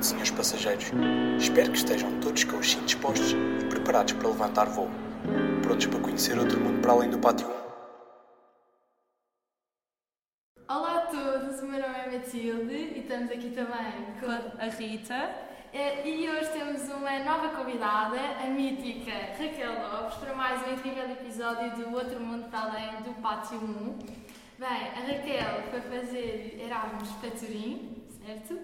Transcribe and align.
noite, 0.00 0.06
senhores 0.06 0.30
passageiros. 0.30 0.90
Espero 1.38 1.70
que 1.70 1.78
estejam 1.78 2.20
todos 2.20 2.44
com 2.44 2.56
os 2.56 2.70
cintos 2.70 2.94
postos 2.94 3.32
e 3.32 3.64
preparados 3.66 4.14
para 4.14 4.28
levantar 4.28 4.64
voo. 4.64 4.88
Prontos 5.62 5.86
para 5.86 6.00
conhecer 6.00 6.38
outro 6.38 6.58
mundo 6.58 6.80
para 6.80 6.92
além 6.92 7.10
do 7.10 7.18
pátio 7.18 7.46
1? 7.46 7.60
Olá 10.68 10.98
a 10.98 11.00
todos, 11.06 11.60
o 11.60 11.66
meu 11.66 11.80
nome 11.80 11.98
é 11.98 12.18
Matilde 12.18 12.74
e 12.74 13.00
estamos 13.00 13.30
aqui 13.30 13.50
também 13.50 13.92
com 14.20 14.30
a 14.30 14.66
Rita. 14.66 15.30
Eh, 15.72 16.08
E 16.08 16.28
hoje 16.28 16.50
temos 16.52 16.82
uma 16.88 17.18
nova 17.20 17.48
convidada, 17.56 18.18
a 18.42 18.46
mítica 18.46 19.12
Raquel 19.38 19.82
Lopes, 19.82 20.16
para 20.18 20.34
mais 20.34 20.66
um 20.66 20.72
incrível 20.72 21.10
episódio 21.10 21.76
do 21.76 21.94
Outro 21.94 22.20
Mundo 22.20 22.48
para 22.50 22.60
Além 22.60 23.02
do 23.02 23.12
Pátio 23.20 23.58
1. 23.58 23.98
Bem, 24.58 24.68
a 24.68 25.00
Raquel 25.00 25.62
foi 25.70 25.80
fazer 25.80 26.60
Erasmus 26.60 27.10
para 27.20 27.30
Turim, 27.30 28.04
certo? 28.24 28.58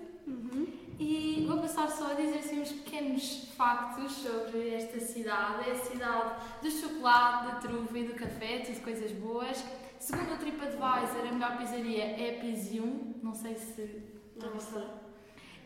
E 0.99 1.45
vou 1.47 1.59
passar 1.59 1.89
só 1.91 2.13
a 2.13 2.15
dizer 2.15 2.39
assim 2.39 2.61
uns 2.61 2.73
pequenos 2.73 3.49
factos 3.57 4.13
sobre 4.13 4.75
esta 4.75 4.99
cidade. 5.01 5.69
É 5.69 5.73
a 5.73 5.77
cidade 5.85 6.35
do 6.63 6.71
chocolate, 6.71 7.47
da 7.47 7.55
trufa 7.57 7.99
e 7.99 8.05
do 8.05 8.15
café, 8.15 8.61
tudo 8.61 8.81
coisas 8.83 9.13
boas. 9.13 9.63
Segundo 9.99 10.35
o 10.35 10.37
TripAdvisor, 10.39 11.27
a 11.29 11.33
melhor 11.33 11.59
pizzaria 11.59 12.05
é 12.05 12.37
a 12.37 12.41
Pisium, 12.41 13.15
não 13.23 13.35
sei 13.35 13.57
se 13.57 14.03
Não 14.37 14.59
sei. 14.59 14.85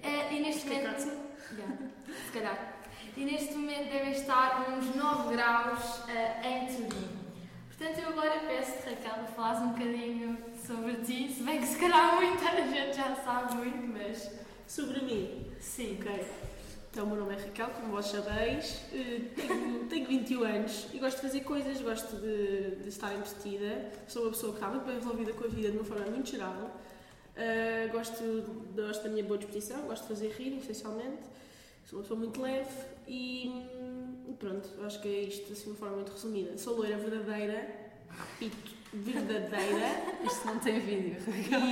é, 0.03 0.35
e 0.35 0.41
neste 0.41 0.67
momento. 0.69 1.31
Yeah, 1.53 1.77
se 2.27 2.33
calhar. 2.33 2.75
E 3.17 3.25
neste 3.25 3.55
momento 3.55 3.91
devem 3.91 4.13
estar 4.13 4.69
uns 4.71 4.95
9 4.95 5.35
graus 5.35 6.09
eh, 6.09 6.41
em 6.49 6.67
Turim. 6.67 7.09
Portanto, 7.69 7.99
eu 7.99 8.09
agora 8.11 8.41
peço-te, 8.47 8.89
Raquel, 8.91 9.27
falares 9.35 9.61
um 9.63 9.69
bocadinho 9.71 10.39
sobre 10.65 10.95
ti, 11.05 11.33
se 11.33 11.43
bem 11.43 11.59
que 11.59 11.67
se 11.67 11.79
calhar 11.79 12.15
muita 12.17 12.51
gente 12.69 12.97
já 12.97 13.17
sabe 13.17 13.57
muito, 13.57 13.87
mas 13.89 14.31
Sobre 14.71 15.01
mim. 15.01 15.47
sim. 15.61 15.99
Ok. 16.01 16.25
Então, 16.93 17.05
o 17.05 17.09
meu 17.09 17.17
nome 17.17 17.35
é 17.35 17.39
Raquel, 17.39 17.71
como 17.71 17.91
vós 17.91 18.07
sabeis. 18.07 18.83
Eh, 18.93 19.21
Tenho, 19.35 19.85
tenho 19.91 20.07
21 20.07 20.45
anos 20.45 20.87
e 20.95 20.99
gosto 20.99 21.17
de 21.17 21.23
fazer 21.23 21.41
coisas, 21.41 21.81
gosto 21.81 22.15
de, 22.17 22.77
de 22.77 22.89
estar 22.89 23.13
entretida. 23.13 23.91
Sou 24.07 24.23
uma 24.23 24.31
pessoa 24.31 24.53
que 24.53 24.59
está 24.59 24.69
muito 24.69 24.85
bem 24.87 24.95
resolvida 24.95 25.33
com 25.33 25.45
a 25.45 25.49
vida 25.49 25.71
de 25.73 25.77
uma 25.77 25.85
forma 25.85 26.07
muito 26.07 26.31
geral. 26.31 26.81
Eh, 27.37 27.89
gosto, 27.93 28.23
gosto 28.77 29.03
da 29.03 29.09
minha 29.09 29.25
boa 29.25 29.39
disposição, 29.39 29.83
gosto 29.89 30.03
de 30.03 30.09
fazer 30.09 30.29
rir, 30.39 30.59
essencialmente. 30.59 31.23
Sou 31.85 31.99
uma 31.99 32.03
pessoa 32.03 32.21
muito 32.21 32.41
leve 32.41 32.71
e 33.09 33.49
hum, 33.81 34.35
pronto, 34.39 34.69
acho 34.85 35.01
que 35.03 35.09
é 35.09 35.23
isto 35.23 35.53
assim 35.53 35.65
de 35.65 35.71
uma 35.71 35.77
forma 35.79 35.97
muito 35.97 36.13
resumida. 36.13 36.57
Sou 36.57 36.77
loira 36.77 36.97
verdadeira, 36.97 37.69
repito, 38.39 38.71
verdadeira. 38.93 39.89
Isto 40.25 40.47
não 40.47 40.59
tem 40.61 40.79
vídeo. 40.79 41.17
Pronto, 41.25 41.67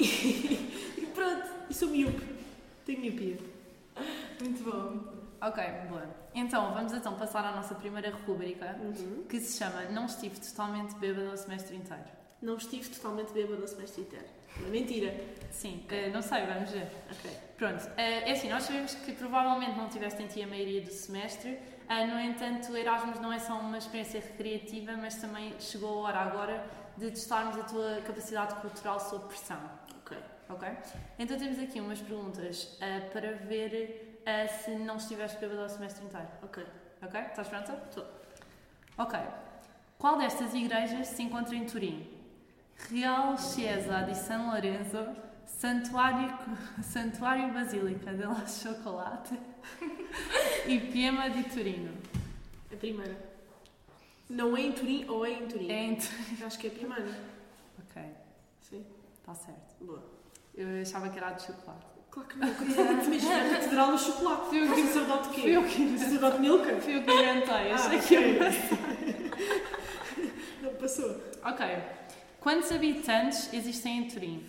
e 0.00 0.95
sou 1.76 1.88
miúpe. 1.88 2.22
Tenho 2.84 3.00
miopia. 3.00 3.36
Muito 4.40 4.62
bom. 4.64 5.26
Ok, 5.46 5.62
boa. 5.88 6.06
Então, 6.34 6.72
vamos 6.72 6.92
então 6.92 7.14
passar 7.16 7.44
à 7.44 7.52
nossa 7.54 7.74
primeira 7.74 8.10
rúbrica, 8.26 8.76
Uhum. 8.80 9.24
que 9.28 9.38
se 9.40 9.58
chama 9.58 9.82
Não 9.90 10.06
estive 10.06 10.40
totalmente 10.40 10.94
bêbada 10.96 11.30
o 11.32 11.36
semestre 11.36 11.76
inteiro. 11.76 12.04
Não 12.40 12.56
estive 12.56 12.88
totalmente 12.88 13.32
bêbada 13.32 13.62
o 13.62 13.68
semestre 13.68 14.02
inteiro. 14.02 14.24
É 14.64 14.68
mentira. 14.70 15.14
Sim, 15.50 15.84
eh, 15.90 16.08
não 16.10 16.22
sei, 16.22 16.46
vamos 16.46 16.70
ver. 16.70 16.88
Ok. 17.10 17.30
Pronto, 17.58 17.90
eh, 17.96 18.28
é 18.30 18.32
assim, 18.32 18.48
nós 18.48 18.62
sabemos 18.64 18.94
que 18.94 19.12
provavelmente 19.12 19.76
não 19.76 19.88
tiveste 19.88 20.22
em 20.22 20.26
ti 20.26 20.42
a 20.42 20.46
maioria 20.46 20.80
do 20.80 20.90
semestre, 20.90 21.58
eh, 21.88 22.06
no 22.06 22.18
entanto, 22.18 22.74
Erasmus 22.74 23.20
não 23.20 23.32
é 23.32 23.38
só 23.38 23.58
uma 23.58 23.76
experiência 23.78 24.20
recreativa, 24.20 24.92
mas 24.96 25.16
também 25.16 25.54
chegou 25.60 25.98
a 26.06 26.08
hora 26.08 26.18
agora 26.20 26.64
de 26.96 27.10
testarmos 27.10 27.56
a 27.58 27.62
tua 27.64 28.00
capacidade 28.06 28.54
cultural 28.62 28.98
sob 29.00 29.26
pressão. 29.26 29.58
Ok. 30.48 30.68
Então 31.18 31.36
temos 31.38 31.58
aqui 31.58 31.80
umas 31.80 32.00
perguntas 32.00 32.76
eh, 32.80 33.00
para 33.12 33.32
ver 33.32 34.20
eh, 34.24 34.46
se 34.46 34.70
não 34.76 34.96
estiveste 34.96 35.38
bêbado 35.38 35.62
o 35.62 35.68
semestre 35.68 36.04
inteiro. 36.04 36.28
Ok. 36.42 36.64
Ok? 37.02 37.20
Estás 37.20 37.48
pronta? 37.48 37.72
Estou. 37.88 38.06
Ok. 38.96 39.18
Qual 39.98 40.18
destas 40.18 40.54
igrejas 40.54 41.08
se 41.08 41.22
encontra 41.22 41.54
em 41.54 41.66
Turim? 41.66 42.08
Real 42.90 43.36
Chiesa 43.38 44.02
di 44.02 44.14
San 44.14 44.50
Lorenzo, 44.50 45.16
Santuário, 45.46 46.36
Santuário 46.82 47.52
Basílica 47.52 48.12
della 48.12 48.46
Chocolate 48.46 49.38
e 50.66 50.78
Piema 50.78 51.28
di 51.30 51.42
Turino. 51.44 51.92
A 52.72 52.76
primeira. 52.76 53.16
Não 54.28 54.56
é 54.56 54.62
em 54.62 54.72
Turim 54.72 55.08
ou 55.08 55.24
é 55.24 55.30
em 55.30 55.46
Turim? 55.46 55.70
É 55.70 55.84
em 55.84 55.96
Turim. 55.96 56.44
Acho 56.44 56.58
que 56.58 56.66
é 56.66 56.70
a 56.70 56.74
primeira. 56.74 57.20
Ok, 57.78 58.02
Sim. 58.60 58.84
está 59.18 59.34
certo. 59.34 59.84
Boa. 59.84 60.15
Eu 60.56 60.80
achava 60.82 61.08
que 61.10 61.18
era 61.18 61.30
de 61.32 61.42
chocolate. 61.42 61.84
Claro 62.10 62.28
que 62.28 62.38
não. 62.38 62.48
Imagina 62.48 63.42
a 63.42 63.50
Catedral 63.50 63.90
do 63.92 63.98
Chocolate. 63.98 64.46
Fui 64.48 64.58
eu 64.60 64.70
O 64.70 64.74
que- 64.74 64.82
sacerdote 64.86 65.28
quê? 65.28 65.40
Fui 65.42 65.56
eu 65.56 65.64
que 65.64 65.98
Sacerdote 65.98 66.40
Milka? 66.40 66.76
Fui 66.80 66.96
eu 66.96 67.02
que 67.02 67.12
inventei, 67.12 67.72
Ah, 67.72 67.74
achei 67.74 67.98
que 68.00 68.16
era. 68.16 68.50
Não 70.62 70.74
passou. 70.74 71.20
Ok. 71.44 71.66
Quantos 72.40 72.72
habitantes 72.72 73.52
existem 73.52 73.98
em 73.98 74.08
Turim? 74.08 74.42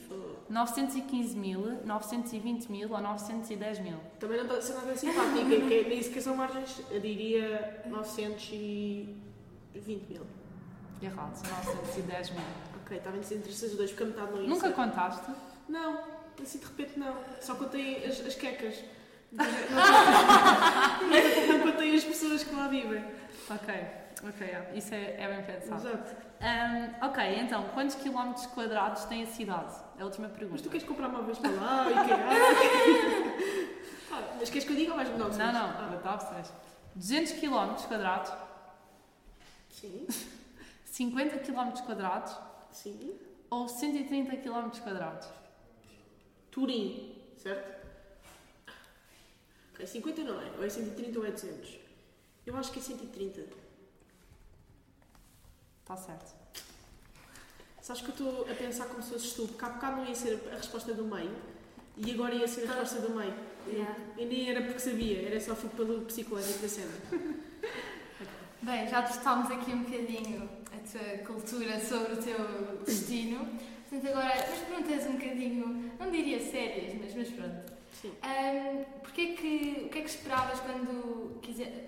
915 0.50 1.36
mil, 1.36 1.60
920 1.84 2.70
mil 2.72 2.90
ou 2.94 3.02
910 3.02 3.80
mil? 3.80 3.98
Também 4.18 4.38
não 4.38 4.46
está 4.46 4.58
a 4.58 4.62
ser 4.62 4.74
nada 4.76 4.96
simpática, 4.96 5.46
que 5.46 5.74
é, 5.74 5.84
nem 5.90 6.02
sequer 6.02 6.22
são 6.22 6.38
margens. 6.38 6.80
Eu 6.90 7.02
diria 7.02 7.84
920 7.88 10.10
mil. 10.10 10.22
Errado, 11.02 11.36
são 11.36 11.50
910 11.58 12.30
mil. 12.32 12.40
Ok, 12.82 12.98
estava 12.98 13.18
entre 13.18 13.52
esses 13.52 13.76
dois, 13.76 13.92
porque 13.92 14.04
a 14.04 14.06
metade 14.08 14.32
não 14.32 14.42
ia 14.42 14.48
Nunca 14.48 14.72
contaste? 14.72 15.30
Não, 15.70 16.04
assim 16.42 16.60
de 16.60 16.66
repente 16.66 16.98
não. 17.00 17.16
Só 17.42 17.56
contei 17.56 18.06
as, 18.06 18.20
as 18.26 18.36
quecas. 18.36 18.76
Não, 19.32 19.46
não 21.58 21.60
contei 21.72 21.96
as 21.96 22.04
pessoas 22.04 22.44
que 22.44 22.56
lá 22.56 22.68
vivem. 22.68 23.04
Ok, 23.50 23.74
ok, 24.28 24.48
é. 24.48 24.72
isso 24.76 24.94
é, 24.94 25.22
é 25.22 25.28
bem 25.28 25.44
pensado. 25.44 25.88
Exato. 25.88 26.16
Ahm, 26.40 27.06
ok, 27.06 27.40
então, 27.40 27.64
quantos 27.74 27.96
quilómetros 27.96 28.46
quadrados 28.48 29.06
tem 29.06 29.24
a 29.24 29.28
cidade? 29.28 29.74
É 29.98 30.02
a 30.02 30.06
última 30.06 30.28
Mas 30.28 30.38
pergunta. 30.38 30.64
tu 30.64 30.70
queres 30.70 30.86
comprar 30.88 31.10
móveis 31.10 31.38
para 31.40 31.50
lá 31.52 31.88
e 31.90 31.94
ah, 34.12 34.24
Mas 34.40 34.50
queres 34.50 34.66
que 34.66 34.72
eu 34.74 34.78
diga 34.78 34.92
ou 34.92 34.98
vais 34.98 35.10
mudar 35.10 35.26
o 35.26 35.30
Não, 35.38 35.54
não, 35.54 35.62
Ah, 35.66 35.88
vou 35.92 36.00
dar 36.02 36.16
opções. 36.16 36.52
200 36.96 37.34
quilómetros 37.34 37.86
quadrados, 37.86 38.32
Sim, 39.70 40.08
50 40.86 41.38
quilómetros 41.40 41.82
quadrados 41.82 42.36
sim. 42.72 43.14
ou 43.50 43.68
130 43.68 44.36
quilómetros 44.38 44.80
quadrados? 44.82 45.28
Turim, 46.58 47.14
certo? 47.38 47.86
Ok, 49.76 49.86
50 49.86 50.24
não 50.24 50.42
é. 50.42 50.52
Ou 50.58 50.66
é 50.66 50.70
130 50.70 51.20
ou 51.20 51.26
é 51.28 51.30
200. 51.30 51.78
Eu 52.48 52.58
acho 52.58 52.72
que 52.72 52.80
é 52.80 52.82
130. 52.82 53.42
Está 53.42 53.52
Tá 55.86 55.96
certo. 55.96 56.36
Sabes 57.80 58.02
que 58.02 58.08
eu 58.08 58.12
estou 58.12 58.52
a 58.52 58.56
pensar 58.56 58.88
como 58.88 59.04
se 59.04 59.12
fosse 59.12 59.36
porque 59.36 59.66
há 59.66 59.70
bocado 59.70 59.98
não 59.98 60.08
ia 60.08 60.16
ser 60.16 60.42
a 60.52 60.56
resposta 60.56 60.96
do 60.96 61.06
meio 61.06 61.32
e 61.96 62.12
agora 62.12 62.34
ia 62.34 62.48
ser 62.48 62.64
a 62.64 62.74
resposta 62.74 63.08
do 63.08 63.16
meio. 63.16 63.36
Yeah. 63.68 63.96
E 64.18 64.26
nem 64.26 64.50
era 64.50 64.64
porque 64.64 64.80
sabia, 64.80 65.30
era 65.30 65.40
só 65.40 65.56
fui 65.56 65.70
pelo 65.70 66.06
psicológico 66.06 66.60
da 66.60 66.70
cena. 66.70 66.92
Bem, 68.64 68.88
já 68.90 69.04
testámos 69.04 69.52
aqui 69.52 69.74
um 69.74 69.84
bocadinho 69.84 70.50
a 70.74 70.78
tua 70.90 71.18
cultura 71.24 71.80
sobre 71.80 72.14
o 72.14 72.18
teu 72.18 72.84
destino. 72.84 73.48
Portanto, 73.90 74.12
agora, 74.12 74.46
umas 74.48 74.60
perguntas 74.60 75.08
um 75.08 75.14
bocadinho, 75.14 75.92
não 75.98 76.12
diria 76.12 76.40
sérias, 76.40 76.94
mas, 77.00 77.14
mas 77.16 77.30
pronto. 77.30 77.74
Sim. 78.02 78.12
Ahm, 78.22 78.84
porquê 79.02 79.28
que, 79.34 79.86
o 79.86 79.90
que 79.90 80.00
é 80.00 80.02
que 80.02 80.10
esperavas 80.10 80.60
quando, 80.60 81.42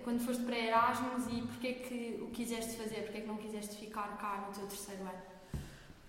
quando 0.04 0.20
foste 0.26 0.44
para 0.44 0.58
Erasmus 0.58 1.28
e 1.32 1.42
porquê 1.42 1.74
que 1.74 2.20
o 2.22 2.28
quiseste 2.28 2.78
fazer? 2.78 3.04
Porquê 3.04 3.22
que 3.22 3.28
não 3.28 3.38
quiseste 3.38 3.76
ficar 3.76 4.18
cá 4.18 4.46
no 4.48 4.54
teu 4.54 4.66
terceiro 4.68 5.02
ano? 5.02 5.22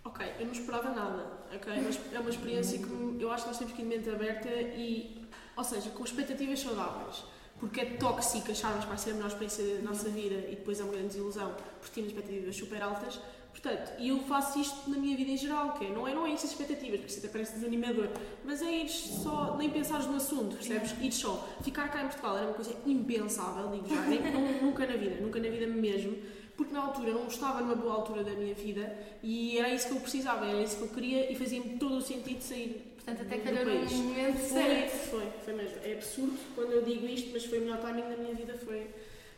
Ok, 0.05 0.27
eu 0.39 0.47
não 0.47 0.53
esperava 0.53 0.91
nada, 0.95 1.27
ok? 1.55 1.83
Mas 1.83 2.01
é 2.15 2.19
uma 2.19 2.31
experiência 2.31 2.79
que 2.79 3.19
eu 3.21 3.31
acho 3.31 3.45
que 3.45 3.49
nós 3.51 3.59
temos 3.59 3.75
que 3.75 3.83
ir 3.83 3.89
de 3.89 3.97
mente 3.97 4.09
aberta 4.09 4.49
e, 4.49 5.27
ou 5.55 5.65
seja, 5.65 5.91
com 5.91 6.05
expectativas 6.05 6.61
saudáveis. 6.61 7.23
Porque 7.61 7.81
é 7.83 7.85
tóxico 7.85 8.51
acharmos 8.51 8.85
que 8.85 8.89
vai 8.89 8.99
ser 8.99 9.11
a 9.11 9.15
melhor 9.15 9.29
experiência 9.29 9.77
da 9.77 9.83
nossa 9.83 10.09
vida 10.09 10.35
e 10.49 10.57
depois 10.57 10.81
é 10.81 10.83
uma 10.83 10.93
grande 10.93 11.09
desilusão 11.09 11.55
porque 11.79 11.93
tínhamos 11.95 12.15
expectativas 12.15 12.57
super 12.57 12.83
altas. 12.83 13.21
Portanto, 13.53 13.93
e 13.99 14.09
eu 14.09 14.19
faço 14.21 14.59
isto 14.61 14.89
na 14.89 14.97
minha 14.97 15.15
vida 15.17 15.31
em 15.33 15.37
geral, 15.37 15.73
que 15.75 15.85
é, 15.85 15.91
não 15.91 16.07
é, 16.09 16.15
não 16.15 16.25
é 16.25 16.31
isso 16.33 16.47
as 16.47 16.53
expectativas, 16.53 17.01
porque 17.01 17.11
isso 17.13 17.19
até 17.19 17.29
parece 17.29 17.55
desanimador, 17.55 18.09
mas 18.45 18.63
é 18.63 18.71
ir 18.71 18.89
só, 18.89 19.57
nem 19.59 19.69
pensares 19.69 20.07
no 20.07 20.17
assunto, 20.17 20.55
percebes? 20.57 20.93
Ir 21.03 21.13
só. 21.13 21.47
Ficar 21.63 21.89
cá 21.89 22.01
em 22.03 22.07
Portugal 22.07 22.37
era 22.39 22.47
uma 22.47 22.55
coisa 22.55 22.75
impensável, 22.87 23.69
digo 23.71 23.89
já, 23.93 24.01
nem, 24.03 24.21
nu- 24.33 24.63
nunca 24.63 24.87
na 24.87 24.97
vida, 24.97 25.21
nunca 25.21 25.41
na 25.41 25.49
vida 25.49 25.67
mesmo, 25.67 26.17
porque 26.57 26.73
na 26.73 26.81
altura 26.81 27.13
não 27.13 27.27
estava 27.27 27.61
numa 27.61 27.75
boa 27.75 27.95
altura 27.95 28.23
da 28.23 28.31
minha 28.33 28.55
vida 28.55 28.97
e 29.23 29.59
era 29.59 29.69
isso 29.75 29.89
que 29.89 29.95
eu 29.95 30.01
precisava, 30.01 30.47
era 30.47 30.63
isso 30.63 30.77
que 30.77 30.83
eu 30.83 30.89
queria 30.89 31.31
e 31.31 31.35
fazia-me 31.35 31.77
todo 31.77 31.97
o 31.97 32.01
sentido 32.01 32.41
sair 32.43 32.90
Portanto, 33.05 33.23
até 33.23 33.39
calhou 33.39 33.65
num 33.65 34.03
momento 34.03 34.39
certo. 34.39 34.91
foi, 35.11 35.27
foi 35.45 35.55
mesmo. 35.55 35.77
É 35.83 35.93
absurdo 35.95 36.39
quando 36.55 36.73
eu 36.73 36.83
digo 36.83 37.07
isto, 37.07 37.31
mas 37.33 37.45
foi 37.45 37.59
o 37.59 37.63
melhor 37.63 37.81
timing 37.81 38.03
da 38.03 38.17
minha 38.17 38.35
vida, 38.35 38.55
foi, 38.55 38.89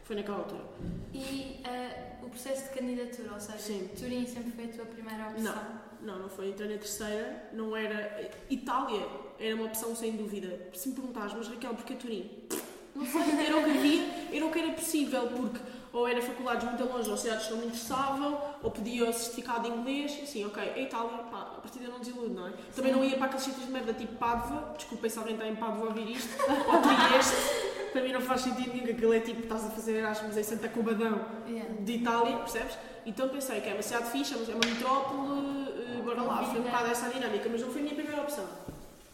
Foi 0.05 0.17
naquela 0.17 0.39
altura. 0.39 0.65
E 1.15 1.61
ah, 1.65 2.17
o 2.23 2.29
processo 2.29 2.69
de 2.69 2.79
candidatura, 2.79 3.35
ou 3.35 3.41
seja, 3.41 3.59
Sim. 3.59 3.89
Turim 3.97 4.27
sempre 4.27 4.51
foi 4.51 4.65
a 4.65 4.69
tua 4.69 4.85
primeira 4.87 5.29
opção? 5.29 5.55
Não, 6.03 6.19
não 6.19 6.29
foi. 6.29 6.49
Entrei 6.49 6.69
na 6.69 6.79
terceira, 6.79 7.49
não 7.53 7.77
era. 7.77 8.31
Itália 8.51 9.07
era 9.39 9.55
uma 9.55 9.67
opção 9.67 9.95
sem 9.95 10.17
dúvida. 10.17 10.59
Se 10.75 10.89
me 10.89 10.95
perguntares, 10.97 11.33
mas 11.35 11.47
Raquel, 11.49 11.75
porquê 11.75 11.95
Turim? 11.95 12.31
Não 12.95 13.07
sei, 13.07 13.47
era 13.47 13.57
o 13.57 13.65
que 13.65 13.71
havia, 13.71 14.37
era 14.37 14.47
o 14.47 14.51
que 14.51 14.59
era 14.59 14.73
possível, 14.73 15.29
porque 15.29 15.61
ou 15.93 16.09
era 16.09 16.23
faculdades 16.23 16.67
muito 16.67 16.85
longe, 16.85 17.11
ou 17.11 17.17
cidades 17.17 17.47
que 17.47 17.53
não 17.53 17.59
me 17.61 17.67
interessavam, 17.67 18.41
ou 18.63 18.71
pedia 18.71 19.09
o 19.09 19.13
certificado 19.13 19.63
de 19.63 19.77
inglês, 19.77 20.17
e 20.19 20.23
assim, 20.23 20.45
ok, 20.47 20.63
a 20.63 20.79
Itália, 20.79 21.19
pá, 21.31 21.53
a 21.57 21.61
partida 21.61 21.89
não 21.89 21.99
desilude, 21.99 22.33
não 22.35 22.49
é? 22.49 22.53
Também 22.75 22.93
não 22.93 23.05
ia 23.05 23.17
para 23.17 23.27
aqueles 23.27 23.45
sítios 23.45 23.67
de 23.67 23.73
merda 23.73 23.93
tipo 23.93 24.15
Pádua, 24.15 24.73
desculpem 24.77 25.11
se 25.11 25.19
alguém 25.19 25.35
está 25.35 25.47
em 25.47 25.57
Pádua 25.57 25.85
a 25.85 25.89
ouvir 25.89 26.11
isto, 26.11 26.31
ou 26.49 26.81
Trieste, 26.81 27.37
para 27.93 28.03
mim 28.03 28.13
não 28.13 28.23
faz 28.23 28.41
sentido 28.41 28.73
nenhum, 28.73 28.85
que 28.85 28.93
aquilo 28.93 29.13
é 29.13 29.21
tipo, 29.21 29.43
estás 29.43 29.67
a 29.67 29.71
fazer 29.71 29.97
Erasmus 29.99 30.37
em 30.37 30.43
Santa 30.43 30.69
Cubadão 30.69 31.21
Yeah. 31.47 31.75
de 31.81 31.93
Itália, 31.93 32.37
percebes? 32.39 32.79
Então 33.05 33.29
pensei 33.29 33.61
que 33.61 33.69
é 33.69 33.75
uma 33.75 33.83
cidade 33.83 34.11
fixa, 34.11 34.37
mas 34.39 34.49
é 34.49 34.53
uma 34.55 34.65
metrópole, 34.65 35.69
eh, 35.99 36.01
bora 36.03 36.23
lá, 36.23 36.45
foi 36.45 36.61
um 36.61 36.63
bocado 36.63 36.89
essa 36.89 37.11
dinâmica, 37.11 37.49
mas 37.51 37.61
não 37.61 37.69
foi 37.71 37.81
a 37.81 37.85
minha 37.85 37.95
primeira 37.95 38.23
opção. 38.23 38.47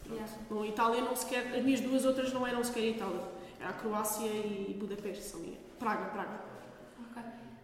Yeah. 0.09 0.31
Bom, 0.49 0.63
Itália 0.63 1.01
não 1.01 1.15
sequer, 1.15 1.53
as 1.53 1.61
minhas 1.63 1.81
duas 1.81 2.05
outras 2.05 2.31
não 2.31 2.47
eram 2.47 2.63
sequer 2.63 2.81
Itália, 2.87 3.21
era 3.59 3.71
a 3.71 3.73
Croácia 3.73 4.27
e 4.27 4.75
Budapeste, 4.79 5.23
são 5.23 5.39
minha. 5.41 5.57
Praga, 5.77 6.05
Praga. 6.05 6.48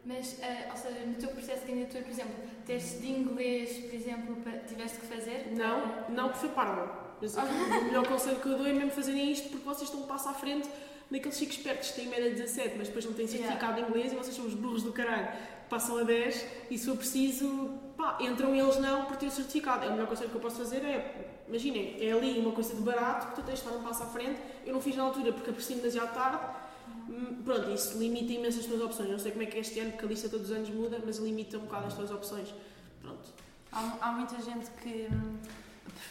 Mas, 0.05 0.37
ah, 0.43 0.71
ou 0.71 0.77
seja, 0.77 0.99
no 1.05 1.15
teu 1.15 1.29
processo 1.29 1.61
de 1.61 1.71
candidatura, 1.71 2.03
por 2.03 2.11
exemplo, 2.11 2.35
testes 2.65 3.01
de 3.01 3.07
inglês, 3.09 3.77
por 3.77 3.93
exemplo, 3.95 4.37
tiveste 4.67 4.99
que 4.99 5.07
fazer? 5.07 5.51
Não, 5.51 6.05
não, 6.09 6.29
porque 6.29 6.41
foi 6.41 6.49
parva. 6.49 7.05
Mas 7.19 7.35
o 7.35 7.85
melhor 7.85 8.07
conselho 8.07 8.39
que 8.39 8.47
eu 8.47 8.57
dou 8.57 8.67
é 8.67 8.73
mesmo 8.73 8.91
fazerem 8.91 9.31
isto 9.31 9.49
porque 9.49 9.65
vocês 9.65 9.89
estão 9.89 10.01
um 10.01 10.05
passo 10.05 10.29
à 10.29 10.33
frente 10.33 10.69
daqueles 11.09 11.37
chicos 11.37 11.57
espertos 11.57 11.89
que 11.89 11.95
têm 11.95 12.07
média 12.07 12.29
de 12.29 12.35
17, 12.35 12.75
mas 12.77 12.87
depois 12.87 13.05
não 13.05 13.13
têm 13.13 13.27
certificado 13.27 13.75
de 13.75 13.89
inglês 13.89 14.11
e 14.11 14.15
vocês 14.15 14.35
são 14.35 14.45
os 14.45 14.53
burros 14.53 14.83
do 14.83 14.93
caralho. 14.93 15.29
Passam 15.69 15.97
a 15.97 16.03
10 16.03 16.45
e 16.69 16.77
se 16.77 16.85
for 16.85 16.97
preciso, 16.97 17.79
pá, 17.97 18.17
entram 18.21 18.53
eles 18.53 18.77
não 18.77 19.05
por 19.05 19.15
ter 19.15 19.31
certificado. 19.31 19.85
É 19.85 19.87
o 19.87 19.93
melhor 19.93 20.07
conselho 20.07 20.29
que 20.29 20.35
eu 20.35 20.41
posso 20.41 20.57
fazer 20.57 20.83
é, 20.85 21.43
imaginem, 21.47 21.97
é 21.99 22.11
ali 22.11 22.37
uma 22.37 22.51
coisa 22.51 22.75
de 22.75 22.81
barato 22.81 23.27
que 23.29 23.35
tu 23.35 23.41
tens 23.41 23.59
de 23.59 23.65
estar 23.65 23.75
um 23.75 23.81
passo 23.81 24.03
à 24.03 24.05
frente. 24.07 24.39
Eu 24.65 24.73
não 24.73 24.81
fiz 24.81 24.95
na 24.95 25.03
altura 25.03 25.33
porque 25.33 25.49
aprecio 25.49 25.77
demasiado 25.77 26.13
tarde. 26.13 26.64
Hum, 27.09 27.41
Pronto, 27.43 27.69
isso 27.71 27.97
limita 27.97 28.33
imenso 28.33 28.59
as 28.59 28.65
tuas 28.65 28.81
opções. 28.81 29.09
Não 29.09 29.19
sei 29.19 29.31
como 29.31 29.43
é 29.43 29.45
que 29.45 29.57
é 29.57 29.61
este 29.61 29.79
ano, 29.79 29.91
porque 29.91 30.05
a 30.05 30.09
lista 30.09 30.29
todos 30.29 30.49
os 30.49 30.55
anos 30.55 30.69
muda, 30.69 30.99
mas 31.05 31.17
limita 31.17 31.57
um 31.57 31.61
bocado 31.61 31.87
as 31.87 31.93
tuas 31.93 32.11
opções. 32.11 32.53
Pronto. 33.01 33.29
Há, 33.71 33.97
há 34.01 34.11
muita 34.11 34.41
gente 34.41 34.69
que 34.81 35.07
hum, 35.11 35.37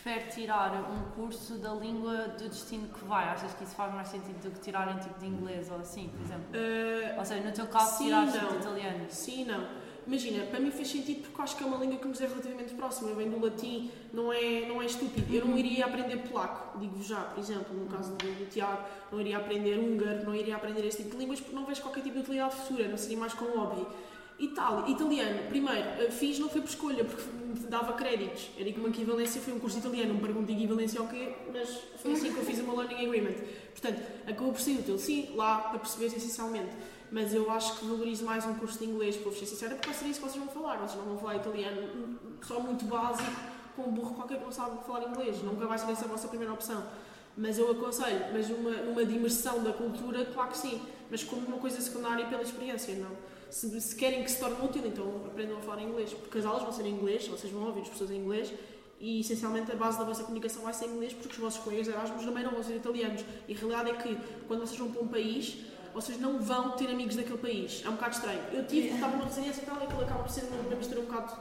prefere 0.02 0.30
tirar 0.30 0.72
um 0.90 1.10
curso 1.16 1.54
da 1.58 1.72
língua 1.74 2.28
do 2.38 2.48
destino 2.48 2.88
que 2.88 3.04
vai. 3.04 3.24
Achas 3.28 3.52
que 3.54 3.64
isso 3.64 3.74
faz 3.74 3.92
mais 3.94 4.08
sentido 4.08 4.40
do 4.42 4.50
que 4.52 4.60
tirarem 4.60 4.96
tipo 4.98 5.18
de 5.18 5.26
inglês 5.26 5.70
ou 5.70 5.78
assim, 5.78 6.08
por 6.08 6.20
exemplo? 6.20 6.44
Uh, 6.52 7.18
Ou 7.18 7.24
seja, 7.24 7.42
no 7.42 7.52
teu 7.52 7.66
caso, 7.66 7.98
Sim, 7.98 8.04
tirares 8.04 8.34
não. 8.34 8.48
de 8.48 8.56
italiano. 8.56 9.06
Sim 9.08 9.44
não. 9.46 9.83
Imagina, 10.06 10.44
para 10.46 10.60
mim 10.60 10.70
fez 10.70 10.88
sentido 10.88 11.22
porque 11.22 11.40
acho 11.40 11.56
que 11.56 11.64
é 11.64 11.66
uma 11.66 11.78
língua 11.78 11.98
que 11.98 12.06
nos 12.06 12.20
é 12.20 12.26
relativamente 12.26 12.74
próxima. 12.74 13.10
Eu 13.10 13.16
venho 13.16 13.30
do 13.30 13.44
latim, 13.44 13.90
não 14.12 14.32
é, 14.32 14.66
não 14.68 14.82
é 14.82 14.86
estúpido. 14.86 15.34
Eu 15.34 15.46
não 15.46 15.56
iria 15.56 15.86
aprender 15.86 16.18
polaco, 16.28 16.78
digo-vos 16.78 17.06
já, 17.06 17.20
por 17.20 17.40
exemplo, 17.40 17.74
no 17.74 17.86
caso 17.86 18.12
do, 18.12 18.26
do 18.26 18.50
Tiago, 18.50 18.82
não 19.10 19.20
iria 19.20 19.38
aprender 19.38 19.78
húngaro, 19.78 20.24
não 20.24 20.34
iria 20.34 20.56
aprender 20.56 20.86
este 20.86 21.04
tipo 21.04 21.16
de 21.16 21.22
línguas 21.22 21.40
porque 21.40 21.56
não 21.56 21.64
vejo 21.64 21.80
qualquer 21.80 22.02
tipo 22.02 22.14
de 22.14 22.20
utilidade 22.20 22.54
futura, 22.56 22.88
não 22.88 22.98
seria 22.98 23.18
mais 23.18 23.32
como 23.32 23.56
hobby. 23.56 23.86
Itália, 24.38 24.90
italiano, 24.90 25.48
primeiro, 25.48 25.88
eh, 26.02 26.10
fiz 26.10 26.40
não 26.40 26.48
foi 26.48 26.60
por 26.60 26.68
escolha, 26.68 27.04
porque 27.04 27.22
dava 27.68 27.92
créditos. 27.92 28.50
Era 28.58 28.68
uma 28.78 28.88
equivalência 28.88 29.40
foi 29.40 29.52
um 29.52 29.60
curso 29.60 29.78
italiano, 29.78 30.08
não 30.08 30.16
me 30.16 30.20
pergunto 30.20 30.50
equivalência 30.50 31.00
ao 31.00 31.06
quê, 31.06 31.34
mas 31.52 31.68
foi 32.02 32.12
assim 32.12 32.32
que 32.32 32.38
eu 32.38 32.44
fiz 32.44 32.58
o 32.58 32.64
meu 32.64 32.76
learning 32.76 33.06
agreement. 33.06 33.36
Portanto, 33.70 34.02
acabou 34.26 34.52
por 34.52 34.60
ser 34.60 34.72
útil, 34.72 34.98
sim, 34.98 35.30
lá 35.36 35.58
para 35.58 35.78
perceber 35.78 36.06
essencialmente. 36.06 36.70
Mas 37.10 37.32
eu 37.34 37.50
acho 37.50 37.78
que 37.78 37.86
valorizo 37.86 38.24
mais 38.24 38.44
um 38.44 38.54
curso 38.54 38.78
de 38.78 38.86
inglês, 38.86 39.16
para 39.16 39.30
vos 39.30 39.38
ser 39.38 39.46
sincera, 39.46 39.74
porque 39.74 39.88
vai 39.88 39.96
ser 39.96 40.06
isso 40.06 40.20
que 40.20 40.28
vocês 40.28 40.44
vão 40.44 40.52
falar. 40.52 40.78
Vocês 40.78 40.98
não 40.98 41.04
vão 41.04 41.18
falar 41.18 41.36
italiano 41.36 42.18
só 42.42 42.60
muito 42.60 42.84
básico, 42.86 43.30
com 43.76 43.82
um 43.82 43.92
burro 43.92 44.14
qualquer 44.14 44.38
que 44.38 44.44
não 44.44 44.52
sabe 44.52 44.84
falar 44.84 45.08
inglês. 45.08 45.42
Nunca 45.42 45.66
vai 45.66 45.78
ser 45.78 45.90
essa 45.90 46.04
a 46.04 46.08
vossa 46.08 46.28
primeira 46.28 46.52
opção. 46.52 46.82
Mas 47.36 47.58
eu 47.58 47.70
aconselho, 47.70 48.26
mas 48.32 48.48
numa 48.48 49.04
de 49.04 49.14
imersão 49.14 49.62
da 49.62 49.72
cultura, 49.72 50.24
claro 50.26 50.50
que 50.50 50.58
sim. 50.58 50.80
Mas 51.10 51.24
como 51.24 51.46
uma 51.46 51.58
coisa 51.58 51.80
secundária 51.80 52.26
pela 52.26 52.42
experiência, 52.42 52.94
não. 52.94 53.10
Se, 53.50 53.80
se 53.80 53.94
querem 53.96 54.22
que 54.22 54.30
se 54.30 54.38
torne 54.38 54.56
útil, 54.64 54.82
então 54.86 55.22
aprendam 55.26 55.58
a 55.58 55.60
falar 55.60 55.82
inglês. 55.82 56.12
Porque 56.12 56.38
as 56.38 56.44
aulas 56.44 56.62
vão 56.62 56.72
ser 56.72 56.86
em 56.86 56.90
inglês, 56.90 57.26
vocês 57.26 57.52
vão 57.52 57.66
ouvir 57.66 57.82
as 57.82 57.88
pessoas 57.88 58.10
em 58.10 58.16
inglês. 58.16 58.52
E 59.00 59.20
essencialmente 59.20 59.70
a 59.70 59.74
base 59.74 59.98
da 59.98 60.04
vossa 60.04 60.22
comunicação 60.22 60.62
vai 60.62 60.72
ser 60.72 60.86
em 60.86 60.90
inglês, 60.90 61.12
porque 61.12 61.28
os 61.28 61.36
vossos 61.36 61.62
colegas 61.62 61.88
Erasmus 61.88 62.24
também 62.24 62.44
não 62.44 62.52
vão 62.52 62.62
ser 62.62 62.76
italianos. 62.76 63.24
E 63.48 63.52
a 63.54 63.56
realidade 63.56 63.90
é 63.90 63.94
que 63.94 64.18
quando 64.46 64.60
vocês 64.60 64.78
vão 64.78 64.90
para 64.92 65.02
um 65.02 65.08
país, 65.08 65.56
vocês 65.94 66.20
não 66.20 66.38
vão 66.40 66.72
ter 66.72 66.90
amigos 66.90 67.14
daquele 67.14 67.38
país. 67.38 67.82
É 67.84 67.88
um 67.88 67.92
bocado 67.92 68.16
estranho. 68.16 68.42
Eu 68.52 68.66
tive, 68.66 68.88
estava 68.88 69.16
numa 69.16 69.26
residência 69.26 69.62
e 69.62 69.64
tal, 69.64 69.80
e 69.80 69.84
aquilo 69.84 70.02
acaba 70.02 70.24
por 70.24 70.30
ser 70.30 70.44
uma, 70.44 70.56
uma 70.56 70.76
mistura 70.76 71.00
um 71.00 71.04
bocado 71.04 71.32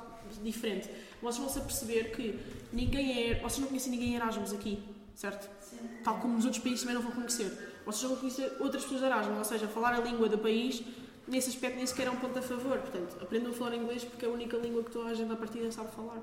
diferente. 0.44 0.90
Vocês 1.22 1.38
vão-se 1.38 1.60
a 1.60 1.62
perceber 1.62 2.12
que 2.12 2.40
ninguém 2.72 3.32
é. 3.32 3.40
Vocês 3.40 3.60
não 3.60 3.68
conhecem 3.68 3.92
ninguém 3.92 4.16
Erasmus 4.16 4.54
aqui, 4.54 4.82
certo? 5.16 5.50
Tal 6.04 6.20
como 6.20 6.36
nos 6.36 6.46
outros 6.46 6.62
países 6.62 6.82
também 6.82 6.96
não 6.96 7.02
vão 7.02 7.12
conhecer. 7.12 7.52
Vocês 7.86 8.10
vão 8.10 8.18
conhecer 8.18 8.56
outras 8.60 8.84
pessoas 8.84 9.02
de 9.02 9.08
Erasmus, 9.08 9.38
ou 9.38 9.44
seja, 9.44 9.68
falar 9.68 9.96
a 9.96 10.00
língua 10.00 10.30
do 10.30 10.38
país, 10.38 10.84
nesse 11.28 11.50
aspecto 11.50 11.78
nem 11.78 11.86
sequer 11.86 12.08
é 12.08 12.12
um 12.12 12.16
ponto 12.16 12.38
a 12.38 12.42
favor. 12.42 12.78
Portanto, 12.78 13.18
aprendam 13.22 13.52
a 13.52 13.56
falar 13.56 13.76
inglês 13.76 14.04
porque 14.04 14.26
é 14.26 14.30
a 14.30 14.32
única 14.32 14.56
língua 14.58 14.84
que 14.84 14.92
toda 14.92 15.10
a 15.10 15.14
gente 15.14 15.32
à 15.32 15.36
partida 15.36 15.72
sabe 15.72 15.92
falar. 15.92 16.22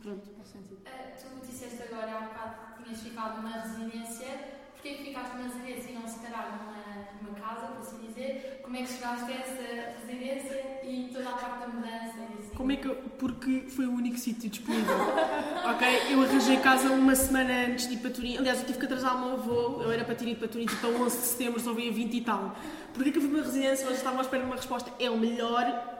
Pronto. 0.00 0.30
Faz 0.36 0.48
sentido. 0.48 0.80
Ah, 0.86 1.12
tu 1.16 1.46
disseste 1.46 1.82
agora 1.82 2.12
há 2.12 2.18
um 2.18 2.26
bocado 2.28 2.76
que 2.76 2.84
tinhas 2.84 3.00
ficado 3.00 3.42
numa 3.42 3.50
residência. 3.50 4.61
Porquê 4.82 4.96
que 4.96 5.04
ficaste 5.04 5.36
numa 5.36 5.44
residência 5.44 5.90
e 5.90 5.94
não 5.94 6.08
se 6.08 6.18
calhar 6.18 6.58
numa, 6.58 7.06
numa 7.22 7.38
casa, 7.38 7.68
por 7.68 7.82
assim 7.82 8.04
dizer? 8.04 8.58
Como 8.64 8.76
é 8.76 8.82
que 8.82 8.88
chegaste 8.92 9.30
a 9.30 9.34
essa 9.36 9.94
residência 10.00 10.80
e 10.82 11.08
toda 11.12 11.28
a 11.28 11.32
parte 11.34 11.60
da 11.60 11.68
mudança 11.68 12.18
assim? 12.18 12.50
Como 12.56 12.72
é 12.72 12.76
que 12.76 12.88
eu, 12.88 12.96
Porque 13.16 13.66
foi 13.68 13.86
o 13.86 13.92
único 13.92 14.18
sítio 14.18 14.50
disponível. 14.50 14.96
ok? 15.70 16.12
Eu 16.12 16.22
arranjei 16.22 16.56
casa 16.56 16.90
uma 16.90 17.14
semana 17.14 17.66
antes 17.68 17.86
de 17.86 17.94
ir 17.94 17.98
para 17.98 18.10
Turim. 18.10 18.38
Aliás, 18.38 18.58
eu 18.58 18.66
tive 18.66 18.80
que 18.80 18.86
atrasar 18.86 19.14
o 19.14 19.28
meu 19.28 19.38
voo. 19.38 19.82
Eu 19.84 19.92
era 19.92 20.04
para 20.04 20.16
ter 20.16 20.26
ido 20.26 20.40
para 20.40 20.48
Turim 20.48 20.66
tipo 20.66 20.84
a 20.84 20.90
11 20.90 21.16
de 21.16 21.22
setembro, 21.26 21.60
só 21.60 21.72
veio 21.72 21.92
a 21.92 21.94
20 21.94 22.14
e 22.16 22.20
tal. 22.22 22.56
Porquê 22.92 23.12
que 23.12 23.18
eu 23.18 23.22
fui 23.22 23.30
para 23.30 23.38
uma 23.38 23.46
residência? 23.46 23.84
Eles 23.84 23.98
estavam 23.98 24.18
à 24.18 24.22
espera 24.22 24.42
de 24.42 24.48
uma 24.48 24.56
resposta. 24.56 24.92
É 24.98 25.08
o 25.08 25.16
melhor. 25.16 25.90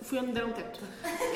Foi 0.00 0.18
onde 0.18 0.32
deram 0.32 0.50
teto. 0.50 0.80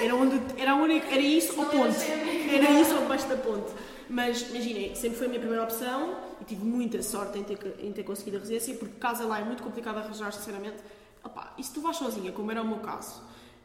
Era, 0.02 0.16
onde, 0.16 0.40
era, 0.60 0.74
única, 0.74 1.06
era 1.06 1.22
isso 1.22 1.56
ou 1.56 1.66
ponte. 1.66 2.04
era 2.52 2.80
isso 2.80 2.96
ou 2.96 3.02
debaixo 3.02 3.28
da 3.28 3.36
ponte. 3.36 3.70
Mas 4.08 4.42
imaginem, 4.50 4.94
sempre 4.94 5.18
foi 5.18 5.26
a 5.26 5.28
minha 5.28 5.40
primeira 5.40 5.64
opção 5.64 6.16
e 6.40 6.44
tive 6.44 6.64
muita 6.64 7.02
sorte 7.02 7.38
em 7.38 7.42
ter, 7.42 7.58
em 7.80 7.92
ter 7.92 8.04
conseguido 8.04 8.36
a 8.36 8.40
residência, 8.40 8.74
porque 8.74 8.94
casa 9.00 9.26
lá 9.26 9.40
é 9.40 9.44
muito 9.44 9.62
complicado 9.62 9.98
arranjar, 9.98 10.32
sinceramente. 10.32 10.76
Opá, 11.24 11.52
e 11.58 11.64
se 11.64 11.72
tu 11.72 11.80
vais 11.80 11.96
sozinha, 11.96 12.30
como 12.30 12.50
era 12.50 12.62
o 12.62 12.66
meu 12.66 12.78
caso, 12.78 13.20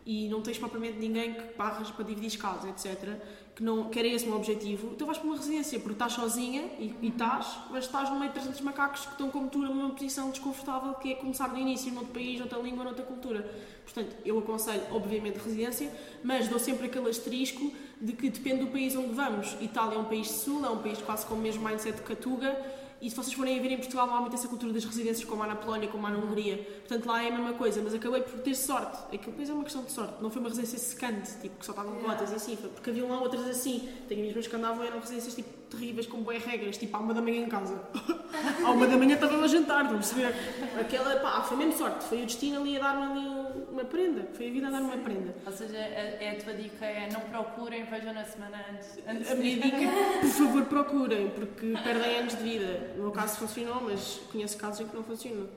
e 0.05 0.27
não 0.29 0.41
tens 0.41 0.57
propriamente 0.57 0.97
ninguém 0.97 1.35
que 1.35 1.53
barras 1.55 1.91
para 1.91 2.03
dividir 2.03 2.39
casas, 2.39 2.69
etc., 2.85 3.19
que 3.55 3.63
não 3.63 3.89
quer 3.89 4.05
esse 4.05 4.25
meu 4.25 4.37
objetivo, 4.37 4.91
então 4.93 5.05
vais 5.05 5.17
para 5.17 5.27
uma 5.27 5.35
residência, 5.35 5.77
porque 5.79 5.93
estás 5.93 6.13
sozinha 6.13 6.63
e, 6.79 6.95
e 7.01 7.07
estás, 7.09 7.57
mas 7.69 7.85
estás 7.85 8.09
no 8.09 8.17
meio 8.17 8.31
de 8.31 8.39
300 8.39 8.61
macacos 8.61 9.05
que 9.05 9.11
estão 9.11 9.29
como 9.29 9.49
tu 9.49 9.59
numa 9.59 9.89
posição 9.89 10.29
desconfortável, 10.29 10.93
que 10.95 11.11
é 11.11 11.15
começar 11.15 11.47
do 11.47 11.59
início, 11.59 11.91
noutro 11.91 12.13
país, 12.13 12.39
noutra 12.39 12.59
língua, 12.59 12.83
noutra 12.83 13.03
cultura. 13.03 13.49
Portanto, 13.83 14.15
eu 14.25 14.39
aconselho, 14.39 14.83
obviamente, 14.91 15.37
residência, 15.37 15.91
mas 16.23 16.47
dou 16.47 16.59
sempre 16.59 16.85
aquele 16.85 17.09
asterisco 17.09 17.71
de 17.99 18.13
que 18.13 18.29
depende 18.29 18.63
do 18.65 18.71
país 18.71 18.95
onde 18.95 19.13
vamos. 19.13 19.57
Itália 19.59 19.95
é 19.95 19.99
um 19.99 20.05
país 20.05 20.27
de 20.27 20.33
sul, 20.33 20.65
é 20.65 20.69
um 20.69 20.77
país 20.77 20.99
quase 21.01 21.25
com 21.25 21.35
o 21.35 21.37
mesmo 21.37 21.67
mindset 21.67 22.01
que 22.01 22.13
a 22.13 22.15
Tuga, 22.15 22.80
e 23.01 23.09
se 23.09 23.15
vocês 23.15 23.33
forem 23.33 23.57
a 23.57 23.61
ver 23.61 23.71
em 23.71 23.77
Portugal, 23.77 24.05
não 24.05 24.15
há 24.15 24.21
muito 24.21 24.35
essa 24.35 24.47
cultura 24.47 24.71
das 24.71 24.85
residências 24.85 25.27
como 25.27 25.41
há 25.41 25.47
na 25.47 25.55
Polónia, 25.55 25.89
como 25.89 26.05
há 26.05 26.11
na 26.11 26.19
Hungria. 26.19 26.57
Portanto, 26.87 27.07
lá 27.07 27.23
é 27.23 27.29
a 27.29 27.31
mesma 27.31 27.53
coisa, 27.53 27.81
mas 27.83 27.95
acabei 27.95 28.21
por 28.21 28.39
ter 28.41 28.53
sorte. 28.53 28.95
Aquilo 29.05 29.31
depois 29.31 29.49
é 29.49 29.53
uma 29.53 29.63
questão 29.63 29.83
de 29.83 29.91
sorte. 29.91 30.21
Não 30.21 30.29
foi 30.29 30.39
uma 30.39 30.49
residência 30.49 30.77
secante, 30.77 31.31
tipo, 31.41 31.57
que 31.57 31.65
só 31.65 31.71
estavam 31.71 31.95
cotas 31.95 32.31
assim, 32.31 32.55
foi 32.55 32.69
porque 32.69 32.91
haviam 32.91 33.09
lá 33.09 33.19
outras 33.19 33.47
assim. 33.47 33.89
Tenho 34.07 34.21
amigos 34.21 34.45
que 34.45 34.55
andavam 34.55 34.83
eram 34.83 34.99
residências 34.99 35.33
tipo, 35.33 35.49
terríveis, 35.71 36.05
com 36.05 36.21
boas 36.21 36.43
regras, 36.43 36.77
tipo, 36.77 36.95
à 36.95 36.99
uma 36.99 37.13
da 37.13 37.21
manhã 37.21 37.41
em 37.41 37.49
casa. 37.49 37.81
à 38.63 38.69
uma 38.69 38.85
da 38.85 38.95
manhã 38.95 39.15
estava 39.15 39.35
a 39.35 39.47
jantar, 39.47 39.81
estão 39.81 39.95
a 39.95 39.99
perceber? 39.99 40.35
Aquela, 40.79 41.15
pá, 41.21 41.41
foi 41.41 41.57
mesmo 41.57 41.73
sorte. 41.77 42.05
Foi 42.05 42.21
o 42.21 42.25
destino 42.25 42.61
ali 42.61 42.77
a 42.77 42.81
dar-me 42.81 43.19
ali 43.19 43.40
uma 43.81 43.89
prenda. 43.89 44.27
Foi 44.33 44.47
a 44.47 44.51
vida 44.51 44.67
a 44.67 44.71
dar-me 44.71 44.85
uma 44.85 44.97
prenda. 44.97 45.33
Ou 45.45 45.51
seja, 45.51 45.77
a, 45.77 46.31
a 46.31 46.35
tua 46.43 46.53
dica 46.53 46.85
é 46.85 47.09
não 47.11 47.21
procurem, 47.21 47.83
vejam 47.85 48.13
na 48.13 48.23
semana 48.23 48.63
antes. 48.71 48.97
antes 49.07 49.31
A 49.31 49.35
minha 49.35 49.57
dica 49.59 49.77
é, 49.77 50.19
por 50.21 50.29
favor, 50.29 50.65
procurem, 50.65 51.29
porque 51.31 51.73
perdem 51.83 52.19
anos 52.19 52.35
de 52.37 52.43
vida. 52.43 52.93
No 52.95 53.03
meu 53.03 53.11
caso 53.11 53.37
funcionou, 53.39 53.81
mas 53.81 54.21
conheço 54.31 54.57
casos 54.57 54.81
em 54.81 54.87
que 54.87 54.95
não 54.95 55.03
funcionou. 55.03 55.47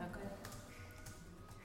Ok. 0.00 0.22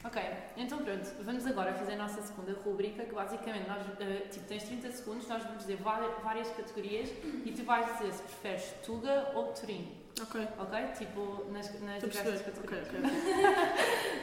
Ok, 0.05 0.21
então 0.57 0.77
pronto, 0.79 1.09
vamos 1.23 1.45
agora 1.45 1.73
fazer 1.73 1.93
a 1.93 1.97
nossa 1.97 2.21
segunda 2.21 2.53
rubrica, 2.63 3.03
que 3.03 3.13
basicamente 3.13 3.67
nós, 3.67 3.85
eh, 3.99 4.27
tipo, 4.31 4.45
tens 4.47 4.63
30 4.63 4.91
segundos, 4.91 5.27
nós 5.27 5.43
vamos 5.43 5.59
dizer 5.59 5.77
várias 5.77 6.49
categorias 6.51 7.09
e 7.45 7.51
tu 7.51 7.63
vais 7.63 7.85
dizer 7.93 8.13
se 8.13 8.23
preferes 8.23 8.63
Tuga 8.85 9.31
ou 9.35 9.47
Turim, 9.53 9.91
Ok, 10.21 10.47
ok? 10.57 10.87
Tipo, 10.97 11.45
nas, 11.51 11.79
nas 11.81 12.01
diversas. 12.01 12.41
Ok, 12.41 12.53
categorias. 12.53 12.87
ok. 12.87 12.99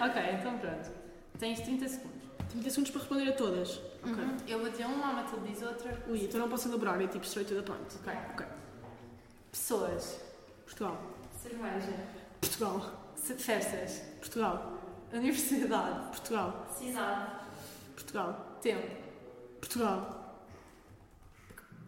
Ok, 0.09 0.23
então 0.39 0.59
pronto. 0.59 1.06
Tens 1.39 1.61
30 1.61 1.89
segundos. 1.89 2.17
30 2.51 2.71
segundos 2.71 2.91
para 2.91 3.01
responder 3.01 3.29
a 3.29 3.33
todas. 3.33 3.81
Ok. 4.03 4.13
Uhum. 4.13 4.37
Eu 4.47 4.61
vou 4.61 4.71
dizer 4.71 4.87
uma, 4.87 5.11
a 5.11 5.13
Matilde 5.13 5.49
diz 5.49 5.63
outra. 5.63 6.03
Ui, 6.09 6.25
então 6.25 6.41
não 6.41 6.49
posso 6.49 6.69
elaborar, 6.69 7.01
é 7.01 7.07
tipo 7.07 7.25
straight 7.25 7.53
to 7.53 7.61
the 7.61 7.67
point. 7.67 7.85
Ok. 8.01 8.13
Ok. 8.33 8.47
Pessoas, 9.51 10.21
Portugal. 10.65 11.03
Cerveja. 11.43 11.93
Portugal. 12.41 13.11
festas, 13.39 14.03
Portugal. 14.21 14.79
Universidade. 15.13 16.07
Portugal. 16.09 16.67
Cidade. 16.77 17.31
Portugal. 17.95 18.59
Tempo. 18.61 18.97
Portugal. 19.61 20.43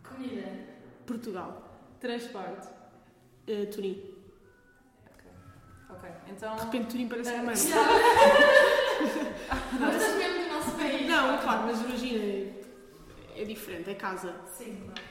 Comida. 0.02 0.48
Portugal. 1.06 1.62
Transporte. 2.00 2.68
Uh, 3.48 3.66
Turim. 3.70 4.14
Ok, 5.90 6.10
então. 6.28 6.56
De 6.56 6.62
repente 6.64 6.90
Turim 6.90 7.08
parece 7.08 7.30
É, 7.30 7.38
Alemanha. 7.38 7.56
Não 9.78 9.90
estás 9.90 10.16
mesmo 10.16 10.44
do 10.44 10.54
nosso 10.54 10.70
país. 10.72 11.06
Não, 11.06 11.38
claro, 11.38 11.62
mas 11.66 11.80
imagina, 11.80 12.52
é 13.36 13.44
diferente, 13.44 13.90
é 13.90 13.94
casa. 13.94 14.34
Sim, 14.46 14.76
claro. 14.84 15.08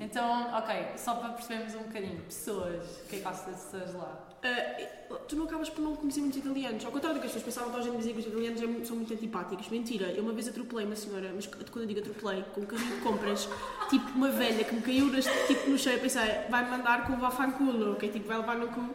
Então, 0.00 0.56
ok, 0.56 0.92
só 0.96 1.14
para 1.14 1.30
percebermos 1.30 1.74
um 1.74 1.82
bocadinho. 1.82 2.20
Pessoas. 2.22 2.84
O 2.84 3.08
que 3.08 3.16
é 3.16 3.18
que 3.18 3.24
gostas 3.24 3.56
de 3.56 3.62
pessoas 3.62 3.94
lá? 3.94 4.24
Uh, 4.38 5.16
tu 5.26 5.34
não 5.34 5.46
acabas 5.46 5.68
por 5.68 5.82
não 5.82 5.96
conhecer 5.96 6.20
muitos 6.20 6.38
italianos. 6.38 6.84
Ao 6.84 6.92
contrário 6.92 7.18
do 7.18 7.20
que 7.20 7.26
as 7.26 7.32
pessoas 7.32 7.54
pensavam, 7.54 7.70
toda 7.72 7.82
a 7.82 7.86
gente 7.86 7.96
dizia 7.96 8.12
que 8.12 8.20
os 8.20 8.26
italianos 8.26 8.62
é 8.62 8.84
são 8.84 8.96
muito 8.96 9.12
antipáticos. 9.12 9.68
Mentira, 9.68 10.12
eu 10.12 10.22
uma 10.22 10.32
vez 10.32 10.46
atropelei 10.46 10.86
uma 10.86 10.94
senhora, 10.94 11.32
mas 11.34 11.46
quando 11.46 11.80
eu 11.80 11.86
digo 11.86 11.98
atropelei, 11.98 12.44
com 12.54 12.60
um 12.60 12.66
carrinho 12.66 12.94
de 12.94 13.02
compras, 13.02 13.48
tipo 13.90 14.08
uma 14.10 14.30
velha 14.30 14.62
que 14.62 14.74
me 14.74 14.82
caiu 14.82 15.06
nas, 15.06 15.24
tipo, 15.48 15.68
no 15.68 15.76
chão 15.76 15.92
e 15.92 15.98
pensei, 15.98 16.22
vai-me 16.48 16.70
mandar 16.70 17.04
com 17.04 17.14
o 17.14 17.16
vafanculo, 17.16 17.92
ok? 17.94 18.08
Tipo, 18.08 18.28
vai 18.28 18.38
levar 18.38 18.56
no 18.56 18.68
cu. 18.68 18.94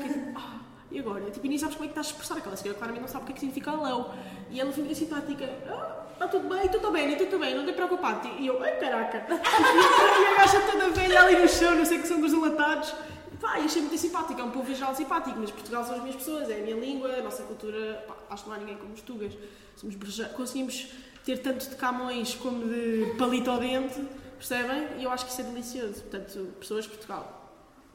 Tipo, 0.00 0.38
ah, 0.38 0.60
e 0.94 0.98
agora? 1.00 1.30
Tipo, 1.30 1.44
e 1.44 1.48
nem 1.48 1.58
sabes 1.58 1.74
como 1.76 1.84
é 1.84 1.88
que 1.88 1.92
estás 1.98 2.06
a 2.06 2.10
expressar 2.10 2.38
aquela 2.38 2.56
senhora, 2.56 2.78
claramente 2.78 3.02
não 3.02 3.08
sabe 3.08 3.24
o 3.24 3.26
que 3.26 3.32
é 3.32 3.34
que 3.34 3.40
significa 3.40 3.70
alão. 3.72 4.14
E 4.50 4.60
ela 4.60 4.72
fica 4.72 4.94
simpática, 4.94 5.44
ah, 5.68 6.04
está 6.12 6.28
tudo 6.28 6.48
bem, 6.48 6.68
tudo 6.68 6.90
bem, 6.92 7.16
tudo 7.16 7.38
bem, 7.38 7.54
não 7.56 7.66
te 7.66 7.72
preocupado. 7.72 8.28
E 8.38 8.46
eu, 8.46 8.62
ai 8.62 8.78
caraca. 8.78 9.26
E 9.28 10.26
a 10.26 10.36
gaja 10.36 10.60
toda 10.70 10.90
velha 10.90 11.20
ali 11.22 11.36
no 11.36 11.48
chão, 11.48 11.74
não 11.74 11.84
sei 11.84 11.98
que 11.98 12.06
são 12.08 12.20
dos 12.20 12.32
enlatados. 12.32 12.94
Pá, 13.40 13.58
e 13.58 13.64
achei 13.64 13.82
muito 13.82 13.98
simpático, 13.98 14.40
é 14.40 14.44
um 14.44 14.50
povo 14.50 14.70
em 14.70 14.74
geral 14.74 14.94
simpático, 14.94 15.36
mas 15.38 15.50
Portugal 15.50 15.84
são 15.84 15.96
as 15.96 16.00
minhas 16.00 16.16
pessoas, 16.16 16.48
é 16.48 16.54
a 16.54 16.62
minha 16.62 16.76
língua, 16.76 17.10
a 17.18 17.20
nossa 17.22 17.42
cultura, 17.42 18.02
pá, 18.08 18.14
acho 18.30 18.44
que 18.44 18.48
não 18.48 18.56
há 18.56 18.58
ninguém 18.60 18.76
como 18.76 18.94
os 18.94 19.02
tugas. 19.02 19.32
Somos 19.76 19.96
breja- 19.96 20.28
conseguimos 20.30 20.88
ter 21.24 21.38
tanto 21.38 21.68
de 21.68 21.74
Camões 21.76 22.34
como 22.36 22.66
de 22.68 23.14
palito 23.18 23.50
ao 23.50 23.58
dente, 23.58 24.00
percebem? 24.38 24.88
E 24.98 25.04
eu 25.04 25.10
acho 25.10 25.26
que 25.26 25.32
isso 25.32 25.40
é 25.40 25.44
delicioso. 25.44 26.02
Portanto, 26.02 26.54
pessoas 26.60 26.84
de 26.84 26.90
Portugal. 26.90 27.50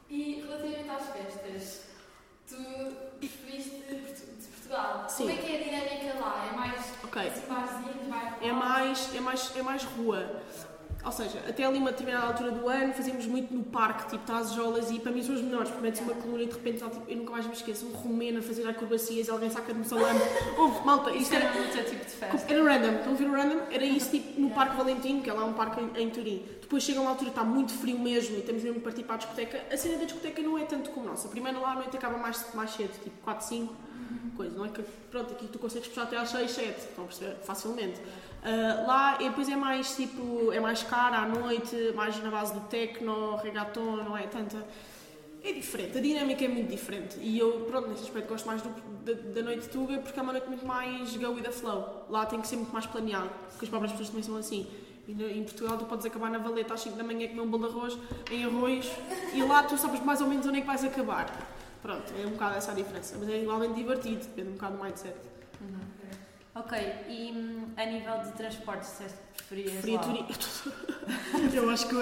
E 0.09 0.43
relativamente 0.45 0.89
às 0.89 1.05
festas, 1.09 1.81
tu 2.49 2.55
preferiste 3.19 3.69
de 3.77 3.95
Portu- 3.95 4.25
de 4.39 4.47
Portugal. 4.47 5.05
Sim. 5.09 5.27
Como 5.27 5.39
é 5.39 5.41
que 5.41 5.51
é 5.51 5.55
a 5.55 5.63
dinâmica 5.63 6.19
lá? 6.19 6.49
É 6.51 6.55
mais 6.55 6.93
Ok. 7.03 7.21
assim, 7.27 7.41
É 8.41 8.51
mais, 8.51 9.15
é 9.15 9.19
mais, 9.19 9.55
é 9.55 9.61
mais 9.61 9.83
rua. 9.83 10.41
Ou 11.03 11.11
seja, 11.13 11.39
até 11.47 11.63
ali 11.63 11.77
uma 11.77 11.91
determinada 11.91 12.27
altura 12.27 12.51
do 12.51 12.67
ano 12.67 12.93
fazíamos 12.93 13.25
muito 13.25 13.53
no 13.53 13.63
parque, 13.63 14.09
tipo 14.09 14.25
Trás-Jolas, 14.25 14.91
e 14.91 14.99
para 14.99 15.11
mim 15.11 15.23
são 15.23 15.33
os 15.33 15.41
menores, 15.41 15.69
porque 15.69 15.81
metes 15.81 16.01
uma 16.01 16.13
coluna 16.13 16.43
e 16.43 16.47
de 16.47 16.53
repente, 16.53 16.83
tipo, 16.83 17.09
eu 17.09 17.17
nunca 17.17 17.31
mais 17.31 17.45
me 17.47 17.53
esqueço, 17.53 17.85
um 17.85 17.91
romeno 17.91 18.39
a 18.39 18.41
fazer 18.41 18.67
acrobacias 18.67 19.27
e 19.27 19.31
alguém 19.31 19.49
saca-me 19.49 19.85
salame. 19.85 20.19
Houve, 20.57 20.85
malta, 20.85 21.11
isto 21.11 21.33
era, 21.33 21.45
era 21.45 21.83
tipo 21.83 22.03
de 22.03 22.11
festa. 22.11 22.53
Era 22.53 22.63
random, 22.63 22.97
estão 22.97 23.13
a 23.13 23.15
ver 23.15 23.27
o 23.29 23.31
random? 23.31 23.59
Era 23.71 23.85
isso 23.85 24.11
tipo 24.11 24.41
no 24.41 24.49
Parque 24.49 24.75
Valentino, 24.75 25.21
que 25.21 25.29
é 25.29 25.33
lá 25.33 25.45
um 25.45 25.53
parque 25.53 25.81
em, 25.81 26.03
em 26.03 26.09
Turim. 26.09 26.45
Depois 26.61 26.83
chega 26.83 26.99
uma 26.99 27.11
altura 27.11 27.31
que 27.31 27.39
está 27.39 27.43
muito 27.43 27.73
frio 27.73 27.97
mesmo 27.97 28.37
e 28.37 28.41
temos 28.41 28.61
mesmo 28.61 28.79
que 28.79 28.83
partir 28.83 29.03
para 29.03 29.15
a 29.15 29.17
discoteca. 29.17 29.63
A 29.73 29.77
cena 29.77 29.97
da 29.97 30.03
discoteca 30.03 30.41
não 30.41 30.57
é 30.57 30.65
tanto 30.65 30.91
como 30.91 31.07
a 31.07 31.11
nossa. 31.11 31.27
Primeiro 31.29 31.61
lá 31.61 31.71
à 31.71 31.75
noite 31.75 31.95
acaba 31.97 32.17
mais, 32.17 32.45
mais 32.53 32.71
cedo, 32.71 32.91
tipo 33.01 33.15
4, 33.23 33.47
5, 33.47 33.75
coisa. 34.35 34.55
Não 34.55 34.65
é 34.65 34.69
que, 34.69 34.83
pronto, 35.09 35.31
aqui 35.33 35.47
tu 35.47 35.57
consegues 35.57 35.87
puxar 35.87 36.03
até 36.03 36.17
às 36.17 36.29
6, 36.29 36.51
7, 36.51 36.77
estão 36.77 37.05
a 37.05 37.07
perceber? 37.07 37.35
Facilmente. 37.41 37.99
Ah, 38.43 38.83
lá 38.87 39.17
e 39.21 39.27
depois 39.29 39.49
é 39.49 39.55
mais 39.55 39.95
tipo, 39.95 40.51
é 40.51 40.59
mais 40.59 40.81
cara 40.83 41.17
à 41.19 41.27
noite, 41.27 41.75
mais 41.95 42.21
na 42.23 42.31
base 42.31 42.53
do 42.53 42.61
techno, 42.61 43.35
reggaeton, 43.37 43.97
não 43.97 44.17
é 44.17 44.23
tanta. 44.27 44.65
É 45.43 45.53
diferente, 45.53 45.97
a 45.97 46.01
dinâmica 46.01 46.43
é 46.43 46.47
muito 46.47 46.69
diferente. 46.69 47.17
E 47.21 47.39
eu, 47.39 47.65
pronto, 47.69 47.87
nesse 47.89 48.03
aspecto 48.03 48.27
gosto 48.29 48.45
mais 48.45 48.61
do- 48.61 48.69
da, 49.05 49.13
da 49.13 49.41
noite 49.41 49.61
de 49.63 49.69
Tuga 49.69 49.97
porque 49.99 50.19
é 50.19 50.23
uma 50.23 50.33
noite 50.33 50.47
muito 50.47 50.65
mais 50.65 51.15
go 51.15 51.29
with 51.31 51.43
the 51.43 51.51
flow. 51.51 52.05
Lá 52.09 52.25
tem 52.25 52.41
que 52.41 52.47
ser 52.47 52.57
muito 52.57 52.73
mais 52.73 52.85
planeado, 52.85 53.29
porque 53.49 53.65
as 53.65 53.69
próprias 53.69 53.91
pessoas 53.93 54.09
também 54.09 54.23
são 54.23 54.35
assim. 54.37 54.67
Em 55.07 55.43
Portugal 55.43 55.77
tu 55.77 55.85
podes 55.85 56.05
acabar 56.05 56.29
na 56.29 56.37
valeta 56.37 56.73
às 56.73 56.81
5 56.81 56.95
da 56.97 57.03
manhã 57.03 57.27
comer 57.29 57.41
um 57.41 57.47
bolo 57.49 57.67
de 57.67 57.73
arroz 57.75 57.97
em 58.29 58.45
arroz 58.45 58.91
e 59.33 59.41
lá 59.43 59.63
tu 59.63 59.75
sabes 59.77 60.01
mais 60.01 60.21
ou 60.21 60.27
menos 60.27 60.45
onde 60.45 60.57
é 60.59 60.61
que 60.61 60.67
vais 60.67 60.83
acabar. 60.83 61.25
Pronto, 61.81 62.03
é 62.21 62.27
um 62.27 62.31
bocado 62.31 62.55
essa 62.57 62.71
a 62.71 62.75
diferença. 62.75 63.15
Mas 63.17 63.29
é 63.29 63.41
igualmente 63.41 63.73
divertido, 63.73 64.19
depende 64.19 64.49
um 64.49 64.53
bocado 64.53 64.77
do 64.77 64.83
mindset. 64.83 65.15
Ok, 66.59 66.77
e 67.07 67.31
hum, 67.31 67.69
a 67.77 67.85
nível 67.85 68.19
de 68.21 68.33
transportes, 68.33 68.89
disseste 68.89 69.17
que 69.37 69.43
preferias 69.43 69.71
Preferia? 69.71 69.99
Turim. 69.99 70.25
Eu 71.55 71.69
acho 71.69 71.87
que, 71.87 71.95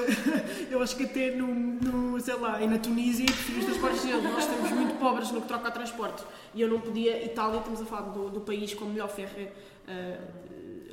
eu 0.71 0.81
acho 0.81 0.95
que 0.97 1.03
até 1.03 1.31
no, 1.31 1.47
no, 1.47 2.19
sei 2.19 2.35
lá, 2.35 2.61
e 2.61 2.67
na 2.67 2.79
Tunísia 2.79 3.25
prefiro 3.25 3.59
os 3.59 3.65
transportes 3.65 4.03
deles. 4.03 4.23
Nós 4.23 4.43
estamos 4.43 4.71
muito 4.71 4.99
pobres 4.99 5.31
no 5.31 5.41
que 5.41 5.47
troca 5.47 5.67
a 5.67 5.71
transporte. 5.71 6.23
E 6.53 6.61
eu 6.61 6.67
não 6.67 6.81
podia. 6.81 7.23
Itália, 7.23 7.59
estamos 7.59 7.81
a 7.81 7.85
falar 7.85 8.09
do, 8.09 8.29
do 8.29 8.41
país 8.41 8.73
com 8.73 8.85
a 8.85 8.87
melhor 8.87 9.09
ferro 9.09 9.47
eh, 9.87 10.19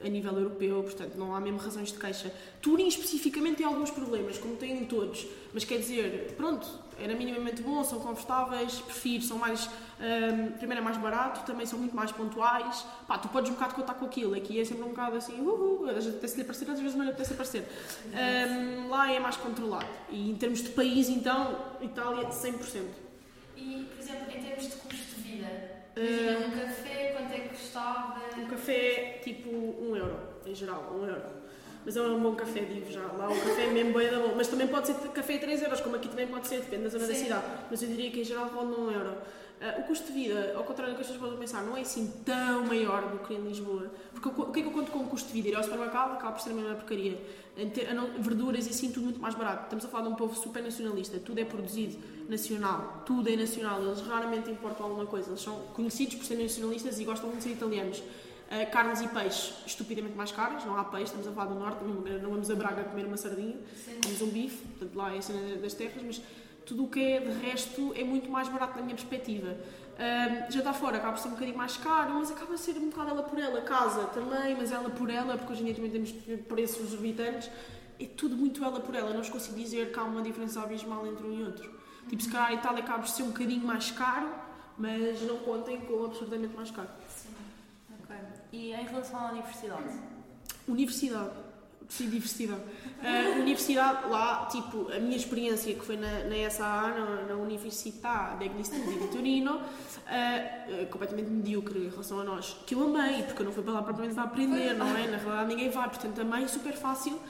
a 0.04 0.08
nível 0.08 0.32
europeu, 0.38 0.82
portanto 0.82 1.14
não 1.16 1.34
há 1.34 1.40
mesmo 1.40 1.58
razões 1.58 1.92
de 1.92 1.98
queixa. 1.98 2.32
Turim 2.60 2.86
especificamente 2.88 3.56
tem 3.56 3.66
alguns 3.66 3.90
problemas, 3.90 4.38
como 4.38 4.56
têm 4.56 4.84
todos. 4.84 5.26
Mas 5.52 5.64
quer 5.64 5.78
dizer, 5.78 6.34
pronto, 6.36 6.66
era 6.98 7.14
minimamente 7.14 7.62
bom, 7.62 7.82
são 7.84 7.98
confortáveis, 8.00 8.74
prefiro, 8.80 9.22
são 9.24 9.38
mais. 9.38 9.68
ehm, 10.00 10.52
primeiro 10.58 10.80
é 10.82 10.84
mais 10.84 10.96
barato, 10.96 11.44
também 11.46 11.66
são 11.66 11.78
muito 11.78 11.94
mais 11.94 12.12
pontuais. 12.12 12.84
Pá, 13.06 13.18
tu 13.18 13.28
podes 13.28 13.50
um 13.50 13.54
bocado 13.54 13.74
contar 13.74 13.94
com 13.94 14.04
aquilo. 14.04 14.34
Aqui 14.34 14.60
é 14.60 14.64
sempre 14.64 14.84
um 14.84 14.88
bocado 14.88 15.16
assim, 15.16 15.40
uhul, 15.40 15.88
às 15.88 15.94
vezes 15.94 16.10
apetece-lhe 16.10 16.42
aparecer, 16.42 16.70
às 16.70 16.80
vezes 16.80 16.94
não 16.96 17.04
lhe 17.04 17.10
apetece 17.10 17.32
aparecer. 17.32 17.64
Ehm, 18.12 18.88
lá 18.88 19.12
é 19.12 19.18
mais 19.18 19.36
controlado. 19.36 19.86
E 20.10 20.30
em 20.30 20.34
termos 20.36 20.62
de 20.62 20.70
país, 20.70 21.08
então, 21.08 21.58
Itália 21.80 22.28
100%. 22.30 22.82
E, 23.56 23.86
por 23.94 24.02
exemplo, 24.02 24.26
em 24.36 24.42
termos 24.42 24.64
de 24.64 24.76
custo 24.76 25.14
de 25.16 25.22
vida, 25.22 25.48
imagina 25.96 26.46
um 26.46 26.50
café, 26.50 27.13
quanto 27.34 27.40
é 27.40 27.40
que 27.40 27.48
custava? 27.48 28.20
Um 28.38 28.46
café 28.46 29.20
tipo 29.22 29.50
1 29.50 29.90
um 29.90 29.96
euro, 29.96 30.16
em 30.46 30.54
geral, 30.54 30.92
1 30.94 30.98
um 30.98 31.06
euro. 31.06 31.22
Mas 31.84 31.96
é 31.96 32.00
um 32.00 32.20
bom 32.20 32.34
café, 32.34 32.60
digo 32.60 32.90
já. 32.90 33.02
Lá 33.02 33.28
o 33.28 33.34
café 33.34 33.64
é 33.64 33.70
mesmo 33.70 33.92
bem 33.92 34.10
da 34.10 34.18
bom. 34.18 34.32
Mas 34.34 34.48
também 34.48 34.66
pode 34.66 34.86
ser 34.86 34.94
café 35.10 35.34
a 35.34 35.38
3 35.38 35.62
euros, 35.62 35.80
como 35.80 35.96
aqui 35.96 36.08
também 36.08 36.26
pode 36.26 36.46
ser, 36.46 36.60
depende 36.60 36.84
da 36.84 36.88
zona 36.88 37.06
da 37.06 37.14
Sim. 37.14 37.24
cidade. 37.24 37.44
Mas 37.70 37.82
eu 37.82 37.88
diria 37.88 38.10
que 38.10 38.20
em 38.20 38.24
geral 38.24 38.46
1 38.46 38.58
um 38.58 38.90
euro. 38.90 39.18
Ah, 39.64 39.80
o 39.80 39.84
custo 39.84 40.08
de 40.08 40.12
vida, 40.12 40.52
ao 40.54 40.62
contrário 40.62 40.92
do 40.92 40.96
que 40.96 41.00
as 41.00 41.06
pessoas 41.06 41.24
podem 41.24 41.38
pensar, 41.38 41.62
não 41.62 41.74
é 41.74 41.80
assim 41.80 42.12
tão 42.22 42.66
maior 42.66 43.08
do 43.10 43.26
que 43.26 43.32
em 43.32 43.40
Lisboa. 43.40 43.90
Porque 44.12 44.28
o 44.28 44.52
que 44.52 44.60
é 44.60 44.62
que 44.62 44.68
eu 44.68 44.72
conto 44.72 44.90
com 44.90 44.98
o 44.98 45.06
custo 45.06 45.28
de 45.28 45.32
vida? 45.32 45.48
Ir 45.48 45.56
ao 45.56 45.62
supermercado 45.62 46.12
acaba 46.12 46.32
por 46.32 46.42
ser 46.42 46.50
a 46.50 46.52
mesma 46.52 46.74
porcaria. 46.74 47.18
Verduras 48.18 48.66
e 48.66 48.70
assim, 48.70 48.92
tudo 48.92 49.04
muito 49.04 49.20
mais 49.20 49.34
barato. 49.34 49.62
Estamos 49.62 49.86
a 49.86 49.88
falar 49.88 50.04
de 50.04 50.10
um 50.10 50.16
povo 50.16 50.34
super 50.36 50.62
nacionalista. 50.62 51.18
Tudo 51.18 51.40
é 51.40 51.46
produzido 51.46 51.96
nacional. 52.28 53.04
Tudo 53.06 53.30
é 53.30 53.36
nacional. 53.36 53.82
Eles 53.82 54.02
raramente 54.02 54.50
importam 54.50 54.84
alguma 54.84 55.06
coisa. 55.06 55.30
Eles 55.30 55.40
são 55.40 55.58
conhecidos 55.72 56.16
por 56.16 56.26
serem 56.26 56.42
nacionalistas 56.42 57.00
e 57.00 57.04
gostam 57.04 57.30
muito 57.30 57.38
de 57.38 57.48
ser 57.48 57.54
italianos. 57.54 58.00
Uh, 58.00 58.70
carnes 58.70 59.00
e 59.00 59.08
peixes 59.08 59.54
estupidamente 59.66 60.14
mais 60.14 60.30
caros, 60.30 60.66
não 60.66 60.76
há 60.76 60.84
peixe, 60.84 61.04
estamos 61.04 61.26
a 61.26 61.32
falar 61.32 61.46
do 61.46 61.58
norte, 61.58 61.82
não 61.82 62.30
vamos 62.30 62.50
a 62.50 62.54
Braga 62.54 62.84
comer 62.84 63.06
uma 63.06 63.16
sardinha, 63.16 63.56
comemos 64.02 64.20
um 64.20 64.28
bife, 64.28 64.58
portanto 64.68 64.94
lá 64.94 65.14
é 65.14 65.18
a 65.18 65.22
cena 65.22 65.56
das 65.56 65.72
terras, 65.72 66.02
mas 66.04 66.20
tudo 66.66 66.84
o 66.84 66.88
que 66.88 67.00
é 67.00 67.20
de 67.20 67.46
resto 67.46 67.92
é 67.94 68.04
muito 68.04 68.30
mais 68.30 68.48
barato 68.48 68.76
na 68.76 68.82
minha 68.82 68.94
perspectiva. 68.94 69.56
Um, 69.94 70.50
já 70.50 70.58
está 70.58 70.72
fora, 70.72 70.96
acaba 70.96 71.12
por 71.12 71.20
ser 71.20 71.28
um 71.28 71.32
bocadinho 71.32 71.56
mais 71.56 71.76
caro, 71.76 72.14
mas 72.14 72.30
acaba 72.30 72.46
por 72.46 72.58
ser 72.58 72.76
um 72.78 72.90
bocado 72.90 73.10
ela 73.10 73.22
por 73.22 73.38
ela. 73.38 73.60
Casa 73.62 74.04
também, 74.06 74.56
mas 74.56 74.72
ela 74.72 74.90
por 74.90 75.08
ela, 75.08 75.36
porque 75.36 75.52
hoje 75.52 75.62
em 75.62 75.66
dia 75.66 75.74
também 75.74 75.90
temos 75.90 76.12
preços 76.48 76.86
exorbitantes. 76.86 77.50
É 78.00 78.06
tudo 78.06 78.36
muito 78.36 78.64
ela 78.64 78.80
por 78.80 78.94
ela. 78.94 79.10
Não 79.10 79.18
vos 79.18 79.30
consigo 79.30 79.56
dizer 79.56 79.92
que 79.92 79.98
há 79.98 80.02
uma 80.02 80.22
diferença 80.22 80.60
abismal 80.60 81.06
entre 81.06 81.24
um 81.24 81.32
e 81.32 81.42
outro. 81.44 81.70
Tipo, 82.08 82.22
se 82.22 82.30
calhar 82.30 82.48
a 82.48 82.54
Itália 82.54 82.82
acaba 82.82 83.00
por 83.00 83.08
ser 83.08 83.22
um 83.22 83.28
bocadinho 83.28 83.64
mais 83.64 83.90
caro, 83.92 84.28
mas 84.76 85.22
não 85.22 85.38
contem 85.38 85.80
com 85.82 86.04
absurdamente 86.04 86.56
mais 86.56 86.70
caro. 86.70 86.88
Ok. 88.02 88.16
E 88.52 88.72
em 88.72 88.84
relação 88.84 89.26
à 89.26 89.30
universidade? 89.30 90.00
Universidade. 90.66 91.43
Sim, 91.88 92.08
diversidade. 92.08 92.60
Uh, 92.60 93.40
universidade, 93.40 94.08
lá, 94.08 94.46
tipo, 94.46 94.90
a 94.90 94.98
minha 94.98 95.16
experiência 95.16 95.74
que 95.74 95.84
foi 95.84 95.96
na, 95.96 96.24
na 96.24 96.50
SAA, 96.50 96.88
na, 96.88 97.22
na 97.28 97.34
Università 97.34 98.36
degli 98.38 98.62
di 98.62 99.08
Torino, 99.08 99.56
uh, 99.56 100.86
completamente 100.90 101.30
medíocre 101.30 101.78
em 101.78 101.88
relação 101.90 102.20
a 102.20 102.24
nós. 102.24 102.56
Que 102.66 102.74
eu 102.74 102.82
amei, 102.82 103.22
porque 103.22 103.42
eu 103.42 103.46
não 103.46 103.52
fui 103.52 103.62
para 103.62 103.74
lá 103.74 103.82
propriamente 103.82 104.14
para 104.14 104.24
aprender, 104.24 104.74
não 104.74 104.88
é? 104.96 105.06
Na 105.08 105.18
realidade 105.18 105.48
ninguém 105.48 105.70
vai, 105.70 105.88
portanto 105.88 106.20
amei, 106.20 106.48
super 106.48 106.74
fácil, 106.74 107.20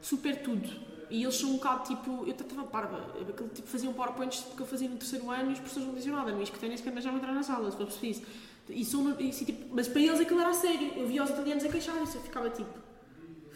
super 0.00 0.42
tudo. 0.42 0.68
E 1.10 1.22
eles 1.22 1.36
são 1.36 1.50
um 1.50 1.54
bocado 1.54 1.84
tipo. 1.84 2.24
Eu 2.26 2.32
estava 2.32 2.64
parva. 2.64 2.98
Aquele 3.28 3.48
tipo 3.50 3.68
faziam 3.68 3.92
PowerPoints 3.94 4.44
que 4.54 4.60
eu 4.60 4.66
fazia 4.66 4.88
no 4.88 4.96
terceiro 4.96 5.30
ano 5.30 5.50
e 5.50 5.52
as 5.54 5.60
pessoas 5.60 5.86
não 5.86 5.94
diziam 5.94 6.16
nada. 6.16 6.32
Mas 6.32 6.50
que 6.50 6.66
nem 6.66 6.76
sequer 6.76 6.92
deixavam 6.92 7.18
entrar 7.18 7.32
na 7.32 7.42
sala, 7.42 7.70
se 7.70 7.76
for 7.76 7.86
preciso. 7.86 8.22
E 8.68 8.84
são, 8.84 9.18
e, 9.18 9.30
assim, 9.30 9.46
tipo, 9.46 9.74
mas 9.74 9.88
para 9.88 10.02
eles 10.02 10.20
aquilo 10.20 10.40
era 10.40 10.50
a 10.50 10.54
sério. 10.54 10.92
Eu 10.96 11.06
via 11.06 11.22
os 11.22 11.30
italianos 11.30 11.64
a 11.64 11.68
queixarem-se, 11.68 12.16
eu 12.16 12.22
ficava 12.22 12.50
tipo. 12.50 12.87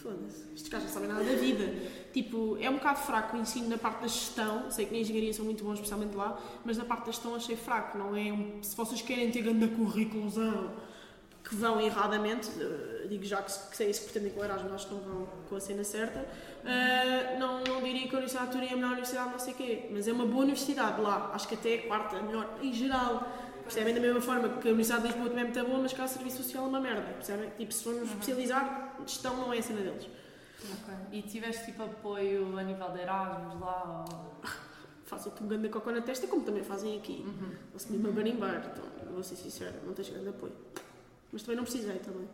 Foda-se, 0.02 0.44
estes 0.52 0.68
gajos 0.68 0.88
não 0.88 0.94
sabem 0.94 1.08
nada 1.08 1.22
da 1.22 1.36
vida. 1.36 1.72
Tipo, 2.12 2.56
é 2.60 2.68
um 2.68 2.74
bocado 2.74 2.98
fraco 2.98 3.36
o 3.36 3.40
ensino 3.40 3.68
na 3.68 3.78
parte 3.78 4.00
da 4.00 4.08
gestão. 4.08 4.68
Sei 4.68 4.84
que 4.84 4.92
na 4.92 4.98
engenharia 4.98 5.32
são 5.32 5.44
muito 5.44 5.62
bons, 5.62 5.74
especialmente 5.74 6.16
lá, 6.16 6.40
mas 6.64 6.76
na 6.76 6.84
parte 6.84 7.06
da 7.06 7.12
gestão 7.12 7.36
achei 7.36 7.56
fraco. 7.56 7.96
Não 7.96 8.16
é 8.16 8.32
um, 8.32 8.60
se 8.62 8.76
vocês 8.76 9.00
querem 9.00 9.30
ter 9.30 9.42
grande 9.42 9.68
currículozão 9.68 10.72
que 11.44 11.54
vão 11.54 11.80
erradamente, 11.80 12.48
eh, 12.58 13.06
digo 13.08 13.24
já 13.24 13.42
que, 13.42 13.52
que 13.76 13.82
é 13.82 13.90
isso 13.90 14.00
que 14.02 14.12
pretendem 14.12 14.32
com 14.32 14.40
o 14.40 14.44
Erasmus, 14.44 14.72
acho 14.72 14.86
que 14.88 14.94
não 14.94 15.00
vão 15.00 15.28
com 15.48 15.56
a 15.56 15.60
cena 15.60 15.84
certa. 15.84 16.26
eh, 16.64 17.36
não, 17.38 17.62
não 17.64 17.82
diria 17.82 18.08
que 18.08 18.14
a 18.14 18.18
Universidade 18.18 18.46
de 18.46 18.52
Turim 18.52 18.66
é 18.66 18.72
a 18.72 18.76
melhor 18.76 18.92
universidade, 18.92 19.30
não 19.30 19.38
sei 19.38 19.52
o 19.52 19.56
quê, 19.56 19.88
mas 19.90 20.06
é 20.08 20.12
uma 20.12 20.26
boa 20.26 20.42
universidade 20.42 21.00
lá. 21.00 21.30
Acho 21.34 21.48
que 21.48 21.54
até 21.54 21.74
é 21.74 21.78
a 21.80 21.86
quarta, 21.86 22.16
a 22.16 22.22
melhor 22.22 22.58
em 22.62 22.72
geral. 22.72 23.28
Percebem? 23.72 23.94
Da 23.94 24.00
mesma 24.00 24.20
forma 24.20 24.48
que 24.50 24.68
a 24.68 24.70
Universidade 24.70 25.02
de 25.02 25.08
Lisboa 25.08 25.28
também 25.30 25.44
é 25.44 25.46
muito 25.46 25.64
boa, 25.64 25.78
mas 25.80 25.92
cá 25.94 26.04
o 26.04 26.08
serviço 26.08 26.42
social 26.42 26.64
é 26.64 26.68
uma 26.68 26.80
merda. 26.80 27.10
Percebem? 27.14 27.50
Tipo, 27.56 27.72
se 27.72 27.84
formos 27.84 28.10
especializar, 28.10 28.96
gestão 29.06 29.36
não 29.36 29.52
é 29.52 29.58
a 29.58 29.62
cena 29.62 29.80
deles. 29.80 30.06
Ok. 30.64 30.94
E 31.10 31.22
tiveste 31.22 31.64
tipo 31.64 31.82
apoio 31.82 32.58
a 32.58 32.62
nível 32.62 32.90
de 32.90 33.00
Erasmus 33.00 33.60
lá? 33.60 34.04
Ou... 34.08 34.32
Fazem-te 35.06 35.42
um 35.42 35.48
grande 35.48 35.68
cocô 35.70 35.90
na 35.90 36.02
testa, 36.02 36.26
como 36.26 36.42
também 36.42 36.62
fazem 36.62 36.98
aqui. 36.98 37.24
Uhum. 37.26 37.52
Assumi-me 37.74 38.08
a 38.08 38.12
barimbar, 38.12 38.70
então, 38.72 38.84
vou 39.12 39.22
ser 39.22 39.36
sincera, 39.36 39.74
não 39.84 39.92
tens 39.94 40.10
grande 40.10 40.28
apoio. 40.28 40.52
Mas 41.32 41.42
também 41.42 41.56
não 41.56 41.64
precisei 41.64 41.98
também. 41.98 42.28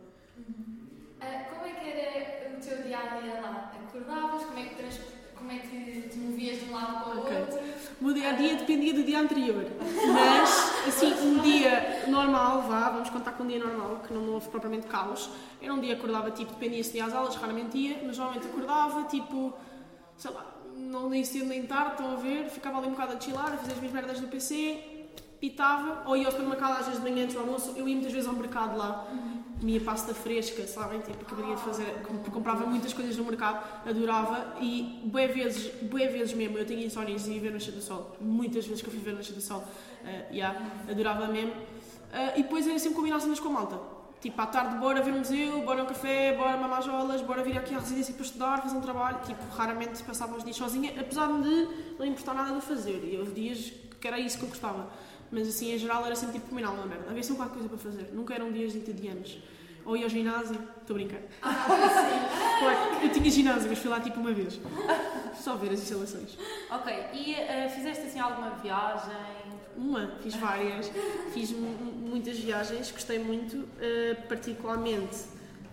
Ah, 1.21 1.45
como 1.49 1.65
é 1.65 1.71
que 1.71 1.89
era 1.89 2.55
o 2.55 2.61
teu 2.61 2.83
dia 2.83 2.97
a 2.97 3.19
dia 3.19 3.41
lá? 3.41 3.71
Acordavas? 3.87 4.43
Como 4.43 4.59
é 4.59 4.65
que, 4.65 4.75
trans... 4.75 4.99
como 5.35 5.51
é 5.51 5.59
que 5.59 6.07
te 6.09 6.17
movias 6.17 6.59
de 6.59 6.65
um 6.65 6.73
lado 6.73 7.03
para 7.03 7.15
o 7.15 7.19
Ok. 7.21 7.37
outro? 7.37 7.59
O 7.99 8.05
meu 8.05 8.13
dia 8.13 8.29
a 8.29 8.33
dia 8.33 8.55
dependia 8.55 8.93
do 8.93 9.03
dia 9.03 9.19
anterior. 9.19 9.65
Mas, 10.13 10.68
assim, 10.87 11.13
um 11.21 11.39
dia 11.39 12.05
normal, 12.07 12.61
vá, 12.63 12.89
vamos 12.89 13.09
contar 13.09 13.31
com 13.33 13.43
um 13.43 13.47
dia 13.47 13.59
normal, 13.59 14.01
que 14.05 14.13
não 14.13 14.33
houve 14.33 14.49
propriamente 14.49 14.87
caos. 14.87 15.29
Era 15.61 15.73
um 15.73 15.79
dia 15.79 15.93
acordava, 15.93 16.31
tipo, 16.31 16.53
dependia 16.53 16.83
se 16.83 16.97
ia 16.97 17.05
às 17.05 17.13
aulas, 17.13 17.35
raramente 17.35 17.77
ia, 17.77 18.01
mas 18.05 18.17
normalmente 18.17 18.47
acordava, 18.47 19.03
tipo, 19.03 19.53
sei 20.17 20.31
lá, 20.31 20.45
não 20.75 21.09
nem 21.09 21.23
cedo 21.23 21.45
nem 21.45 21.63
tarde, 21.63 21.91
estão 21.91 22.13
a 22.13 22.15
ver, 22.15 22.49
ficava 22.49 22.77
ali 22.77 22.87
um 22.87 22.91
bocado 22.91 23.13
a 23.13 23.19
chilar, 23.19 23.53
a 23.53 23.57
fazer 23.57 23.73
as 23.73 23.77
minhas 23.79 23.93
merdas 23.93 24.19
do 24.19 24.27
PC, 24.27 24.79
pitava, 25.39 26.03
ou 26.07 26.17
ia 26.17 26.25
ao 26.25 26.31
supermercado 26.31 26.79
às 26.79 26.85
vezes 26.87 27.01
de 27.01 27.09
manhã 27.09 27.23
antes 27.23 27.35
do 27.35 27.41
almoço, 27.41 27.73
eu 27.75 27.87
ia 27.87 27.95
muitas 27.95 28.11
vezes 28.11 28.27
ao 28.27 28.35
mercado 28.35 28.77
lá, 28.77 29.07
comia 29.59 29.79
pasta 29.81 30.13
fresca, 30.13 30.65
sabem, 30.65 30.99
tipo, 31.01 31.21
acabaria 31.21 31.55
de 31.55 31.61
fazer, 31.61 32.01
com- 32.07 32.31
comprava 32.31 32.65
muitas 32.65 32.93
coisas 32.93 33.15
no 33.17 33.25
mercado, 33.25 33.63
adorava, 33.87 34.55
e 34.61 35.01
bué 35.05 35.27
vezes, 35.27 35.73
bué 35.83 36.07
vezes 36.07 36.33
mesmo, 36.33 36.57
eu 36.57 36.65
tinha 36.65 36.85
insónias 36.85 37.27
e 37.27 37.33
ia 37.33 37.41
ver 37.41 37.51
Nascer 37.51 37.73
do 37.73 37.81
Sol, 37.81 38.15
muitas 38.21 38.65
vezes 38.65 38.81
que 38.81 38.87
eu 38.87 38.93
fui 38.93 39.01
ver 39.01 39.13
Nascer 39.13 39.33
do 39.35 39.41
Sol, 39.41 39.59
uh, 39.59 40.33
yeah, 40.33 40.59
adorava 40.89 41.27
mesmo, 41.27 41.53
Uh, 42.09 42.39
e 42.39 42.41
depois 42.41 42.67
era 42.67 42.79
sempre 42.79 42.95
combinar 42.95 43.19
cenas 43.19 43.39
com 43.39 43.49
a 43.49 43.51
malta. 43.51 43.79
Tipo, 44.19 44.41
à 44.41 44.47
tarde, 44.47 44.77
bora 44.79 44.99
ver 44.99 45.13
um 45.13 45.19
museu, 45.19 45.61
bora 45.61 45.83
um 45.83 45.85
café, 45.85 46.33
bora 46.35 46.57
mamar 46.57 46.81
jolas, 46.81 47.21
bora 47.21 47.43
vir 47.43 47.55
aqui 47.55 47.75
à 47.75 47.77
residência 47.77 48.15
para 48.15 48.25
estudar, 48.25 48.63
fazer 48.63 48.75
um 48.75 48.81
trabalho. 48.81 49.19
Tipo, 49.27 49.43
raramente 49.55 50.01
passava 50.01 50.35
os 50.35 50.43
dias 50.43 50.55
sozinha, 50.55 50.91
apesar 50.99 51.27
de 51.27 51.67
não 51.99 52.05
importar 52.07 52.33
nada 52.33 52.55
de 52.55 52.65
fazer. 52.65 52.99
E 53.03 53.15
houve 53.15 53.31
dias 53.31 53.71
que 54.01 54.07
era 54.07 54.17
isso 54.17 54.39
que 54.39 54.43
eu 54.45 54.49
gostava. 54.49 54.89
Mas 55.31 55.47
assim, 55.47 55.73
em 55.73 55.77
geral, 55.77 56.05
era 56.05 56.15
sempre 56.15 56.35
tipo 56.35 56.49
combinar 56.49 56.71
uma 56.71 56.85
merda. 56.85 57.05
Havia 57.09 57.21
sempre 57.23 57.37
qualquer 57.37 57.53
coisa 57.53 57.69
para 57.69 57.77
fazer. 57.77 58.09
Nunca 58.13 58.33
eram 58.33 58.51
dias 58.51 58.75
entediantes. 58.75 59.37
Ou 59.85 59.95
ia 59.95 60.03
ao 60.05 60.09
ginásio, 60.09 60.57
estou 60.81 60.93
a 60.95 60.99
brincar. 60.99 61.21
Claro, 61.39 63.03
eu 63.03 63.11
tinha 63.11 63.29
ginásio, 63.29 63.69
mas 63.69 63.79
fui 63.79 63.89
lá 63.89 63.99
tipo 63.99 64.19
uma 64.19 64.33
vez. 64.33 64.59
Só 65.39 65.55
ver 65.55 65.71
as 65.71 65.79
instalações. 65.81 66.37
Ok. 66.69 66.93
E 67.13 67.33
eh, 67.35 67.69
fizeste 67.69 68.05
assim 68.07 68.19
alguma 68.19 68.49
viagem? 68.51 69.11
Uma, 69.77 70.07
fiz 70.21 70.35
várias, 70.35 70.91
fiz 71.33 71.51
mu- 71.51 71.69
muitas 72.09 72.37
viagens, 72.37 72.91
gostei 72.91 73.17
muito, 73.19 73.65
eh, 73.79 74.13
particularmente, 74.27 75.15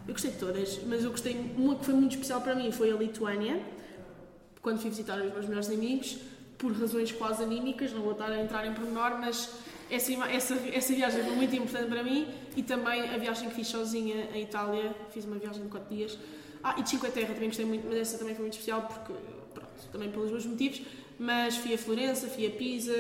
eu 0.07 0.13
gostei 0.15 0.31
de 0.31 0.39
todas, 0.39 0.79
mas 0.87 1.03
eu 1.03 1.11
gostei, 1.11 1.53
uma 1.57 1.75
que 1.75 1.85
foi 1.85 1.95
muito 1.95 2.13
especial 2.13 2.41
para 2.41 2.55
mim 2.55 2.71
foi 2.71 2.93
a 2.93 2.95
Lituânia, 2.95 3.61
quando 4.63 4.81
fui 4.81 4.91
visitar 4.91 5.19
os 5.19 5.33
meus 5.33 5.47
melhores 5.47 5.69
amigos, 5.71 6.19
por 6.59 6.73
razões 6.73 7.13
quase 7.13 7.43
anímicas, 7.43 7.93
não 7.93 8.03
vou 8.03 8.13
estar 8.13 8.31
a 8.31 8.43
entrar 8.43 8.67
em 8.67 8.73
pormenor, 8.73 9.19
mas 9.19 9.51
essa, 9.91 10.13
essa, 10.29 10.55
essa 10.73 10.95
viagem 10.95 11.23
foi 11.23 11.35
muito 11.35 11.55
importante 11.55 11.89
para 11.89 12.03
mim 12.03 12.27
e 12.57 12.63
também 12.63 13.03
a 13.03 13.19
viagem 13.19 13.49
que 13.49 13.55
fiz 13.55 13.69
sozinha 13.69 14.29
em 14.35 14.43
Itália, 14.43 14.95
fiz 15.11 15.25
uma 15.25 15.37
viagem 15.37 15.63
de 15.63 15.69
4 15.69 15.95
dias. 15.95 16.19
Ah, 16.63 16.75
e 16.79 16.83
de 16.83 16.91
Cinque 16.91 17.09
Terre 17.11 17.33
também 17.33 17.49
gostei 17.49 17.65
muito, 17.65 17.87
mas 17.87 17.99
essa 17.99 18.19
também 18.19 18.35
foi 18.35 18.43
muito 18.43 18.55
especial 18.55 18.83
porque, 18.83 19.13
pronto, 19.55 19.89
também 19.93 20.11
pelos 20.11 20.31
meus 20.31 20.47
motivos, 20.47 20.83
mas 21.19 21.57
fui 21.57 21.75
a 21.75 21.79
Florença, 21.79 22.27
fui 22.27 22.47
a 22.47 22.51
Pisa, 22.51 22.93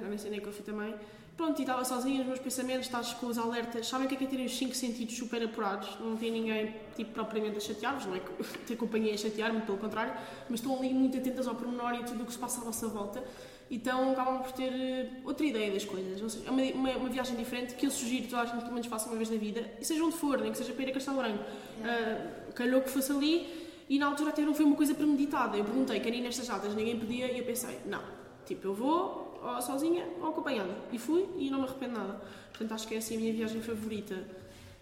já 0.00 0.08
nem 0.08 0.18
sei 0.18 0.30
nem 0.30 0.40
que 0.40 0.46
eu 0.46 0.52
fui 0.52 0.64
também. 0.64 0.94
Pronto, 1.36 1.58
e 1.58 1.62
estava 1.62 1.84
sozinha, 1.84 2.20
os 2.20 2.26
meus 2.26 2.38
pensamentos, 2.38 2.86
estás 2.86 3.14
com 3.14 3.26
os 3.26 3.38
alertas. 3.38 3.88
Sabem 3.88 4.06
o 4.06 4.08
que 4.08 4.14
é 4.14 4.18
que 4.18 4.24
é 4.24 4.26
terem 4.26 4.46
os 4.46 4.56
cinco 4.56 4.74
sentidos 4.74 5.16
super 5.16 5.42
apurados? 5.42 5.88
Não 5.98 6.16
tem 6.16 6.30
ninguém, 6.30 6.74
tipo, 6.94 7.12
propriamente 7.12 7.56
a 7.56 7.60
chatear-vos, 7.60 8.04
não 8.06 8.16
é 8.16 8.20
que 8.20 8.58
ter 8.66 8.76
companhia 8.76 9.14
a 9.14 9.16
chatear-me, 9.16 9.62
pelo 9.62 9.78
contrário, 9.78 10.12
mas 10.48 10.60
estão 10.60 10.76
ali 10.76 10.92
muito 10.92 11.16
atentas 11.16 11.48
ao 11.48 11.54
pormenor 11.54 11.94
e 11.94 12.04
tudo 12.04 12.22
o 12.22 12.26
que 12.26 12.32
se 12.32 12.38
passa 12.38 12.60
à 12.60 12.64
vossa 12.64 12.86
volta. 12.86 13.24
Então 13.70 14.12
acabam 14.12 14.42
por 14.42 14.52
ter 14.52 14.70
eh, 14.70 15.10
outra 15.24 15.46
ideia 15.46 15.72
das 15.72 15.84
coisas. 15.86 16.20
Ou 16.20 16.28
seja, 16.28 16.46
é 16.46 16.50
uma, 16.50 16.62
uma, 16.62 16.90
uma 16.98 17.08
viagem 17.08 17.34
diferente 17.34 17.74
que 17.74 17.86
eu 17.86 17.90
sugiro 17.90 18.28
toda 18.28 18.42
a 18.42 18.44
gente 18.44 18.60
pelo 18.60 18.72
menos 18.74 18.86
faça 18.86 19.08
uma 19.08 19.16
vez 19.16 19.30
na 19.30 19.38
vida, 19.38 19.72
e 19.80 19.84
seja 19.84 20.04
onde 20.04 20.16
for, 20.16 20.38
nem 20.38 20.52
que 20.52 20.58
seja 20.58 20.74
para 20.74 20.82
ir 20.84 20.90
a 20.90 20.92
Castelo 20.92 21.16
Branco. 21.16 21.44
Ah, 21.82 22.52
calhou 22.54 22.82
que 22.82 22.90
fosse 22.90 23.10
ali 23.10 23.62
e 23.88 23.98
na 23.98 24.06
altura 24.06 24.28
até 24.28 24.42
não 24.42 24.54
foi 24.54 24.66
uma 24.66 24.76
coisa 24.76 24.94
premeditada. 24.94 25.56
Eu 25.56 25.64
perguntei, 25.64 25.98
quero 26.00 26.14
ir 26.14 26.20
nestas 26.20 26.46
datas, 26.46 26.74
ninguém 26.74 26.98
podia 26.98 27.32
e 27.32 27.38
eu 27.38 27.44
pensei, 27.46 27.78
não, 27.86 28.02
tipo, 28.44 28.68
eu 28.68 28.74
vou 28.74 29.21
ou 29.42 29.60
sozinha 29.60 30.06
ou 30.20 30.28
acompanhada. 30.28 30.74
E 30.92 30.98
fui 30.98 31.28
e 31.36 31.50
não 31.50 31.60
me 31.60 31.66
arrependo 31.66 31.98
nada. 31.98 32.20
Portanto, 32.50 32.72
acho 32.72 32.88
que 32.88 32.94
é 32.94 32.98
assim 32.98 33.16
a 33.16 33.20
minha 33.20 33.32
viagem 33.32 33.60
favorita. 33.60 34.24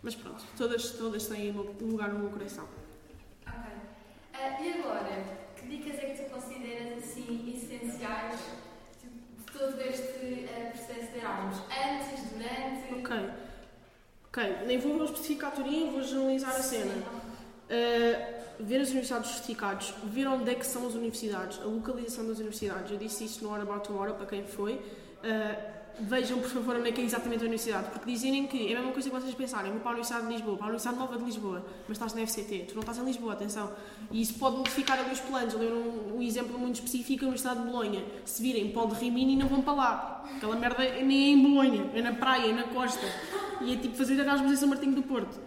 Mas 0.03 0.15
pronto, 0.15 0.43
todas, 0.57 0.91
todas 0.93 1.27
têm 1.27 1.51
um 1.51 1.87
lugar 1.87 2.11
no 2.11 2.21
meu 2.21 2.31
coração. 2.31 2.67
Ok. 3.47 3.55
Ah, 4.33 4.63
e 4.63 4.73
agora, 4.73 5.39
que 5.57 5.67
dicas 5.67 5.99
é 5.99 6.07
que 6.07 6.23
tu 6.23 6.31
consideras 6.31 6.99
assim 6.99 7.55
essenciais 7.55 8.41
de 9.03 9.59
todo 9.59 9.81
este 9.81 10.49
ah, 10.49 10.71
processo 10.71 11.13
de 11.13 11.19
Erasmus? 11.19 11.59
Antes, 11.69 12.31
durante? 12.31 12.95
Ok. 12.95 13.31
Ok, 14.29 14.67
nem 14.67 14.79
vou 14.79 15.05
especificar 15.05 15.51
a 15.51 15.57
Turim, 15.57 15.91
vou 15.91 16.03
generalizar 16.03 16.55
a 16.55 16.63
cena. 16.63 16.95
Uh, 16.95 18.40
ver 18.63 18.81
as 18.81 18.89
universidades 18.89 19.29
dos 19.29 19.37
certificados, 19.37 19.95
ver 20.05 20.27
onde 20.27 20.51
é 20.51 20.55
que 20.55 20.67
são 20.67 20.87
as 20.87 20.95
universidades, 20.95 21.61
a 21.61 21.65
localização 21.65 22.27
das 22.27 22.39
universidades. 22.39 22.91
Eu 22.91 22.99
disse 22.99 23.25
isso 23.25 23.45
no 23.45 23.51
Hora 23.51 23.63
About 23.63 23.87
Tomorrow, 23.87 24.15
para 24.15 24.27
quem 24.27 24.45
foi. 24.45 24.75
Uh, 24.75 25.81
vejam, 26.01 26.39
por 26.39 26.49
favor, 26.49 26.77
onde 26.77 26.89
é 26.89 26.93
que 26.93 27.01
é 27.01 27.05
exatamente 27.05 27.41
a 27.41 27.47
universidade, 27.47 27.91
porque 27.91 28.11
dizem 28.11 28.47
que 28.47 28.69
é 28.69 28.73
a 28.73 28.79
mesma 28.79 28.93
coisa 28.93 29.11
que 29.11 29.17
vocês 29.17 29.35
pensarem, 29.35 29.71
vou 29.71 29.81
para 29.81 29.91
a 29.91 29.95
Universidade 29.95 30.27
de 30.27 30.33
Lisboa, 30.33 30.57
para 30.57 30.67
a 30.67 30.69
Universidade 30.69 30.97
Nova 30.97 31.19
de 31.19 31.25
Lisboa, 31.25 31.67
mas 31.89 31.97
estás 31.97 32.15
na 32.15 32.27
FCT, 32.27 32.67
tu 32.69 32.75
não 32.75 32.81
estás 32.81 32.99
em 32.99 33.05
Lisboa, 33.05 33.33
atenção. 33.33 33.71
E 34.11 34.23
isso 34.23 34.35
pode 34.35 34.57
modificar 34.57 34.99
ali 34.99 35.13
os 35.13 35.21
planos. 35.21 35.53
Eu 35.55 35.61
dei 35.61 35.73
um, 35.73 36.17
um 36.17 36.23
exemplo 36.23 36.59
muito 36.59 36.77
específico, 36.77 37.25
a 37.25 37.29
Universidade 37.29 37.61
de 37.61 37.67
Bolonha. 37.67 38.05
Se 38.25 38.43
virem 38.43 38.71
Pó 38.73 38.87
de 38.87 38.95
Rimini, 38.95 39.37
não 39.37 39.49
vão 39.49 39.63
para 39.63 39.73
lá. 39.73 40.25
Aquela 40.37 40.57
merda 40.57 40.85
é 40.85 41.03
nem 41.03 41.25
é 41.25 41.29
em 41.29 41.43
Bolonha, 41.43 41.91
é 41.95 42.03
na 42.03 42.13
praia, 42.13 42.51
é 42.51 42.55
na 42.55 42.65
costa. 42.65 43.07
E 43.61 43.75
é 43.75 43.77
tipo 43.77 43.95
fazer 43.97 44.19
Erasmus 44.19 44.53
em 44.53 44.57
São 44.57 44.69
Martinho 44.69 44.95
do 44.95 45.03
Porto. 45.03 45.39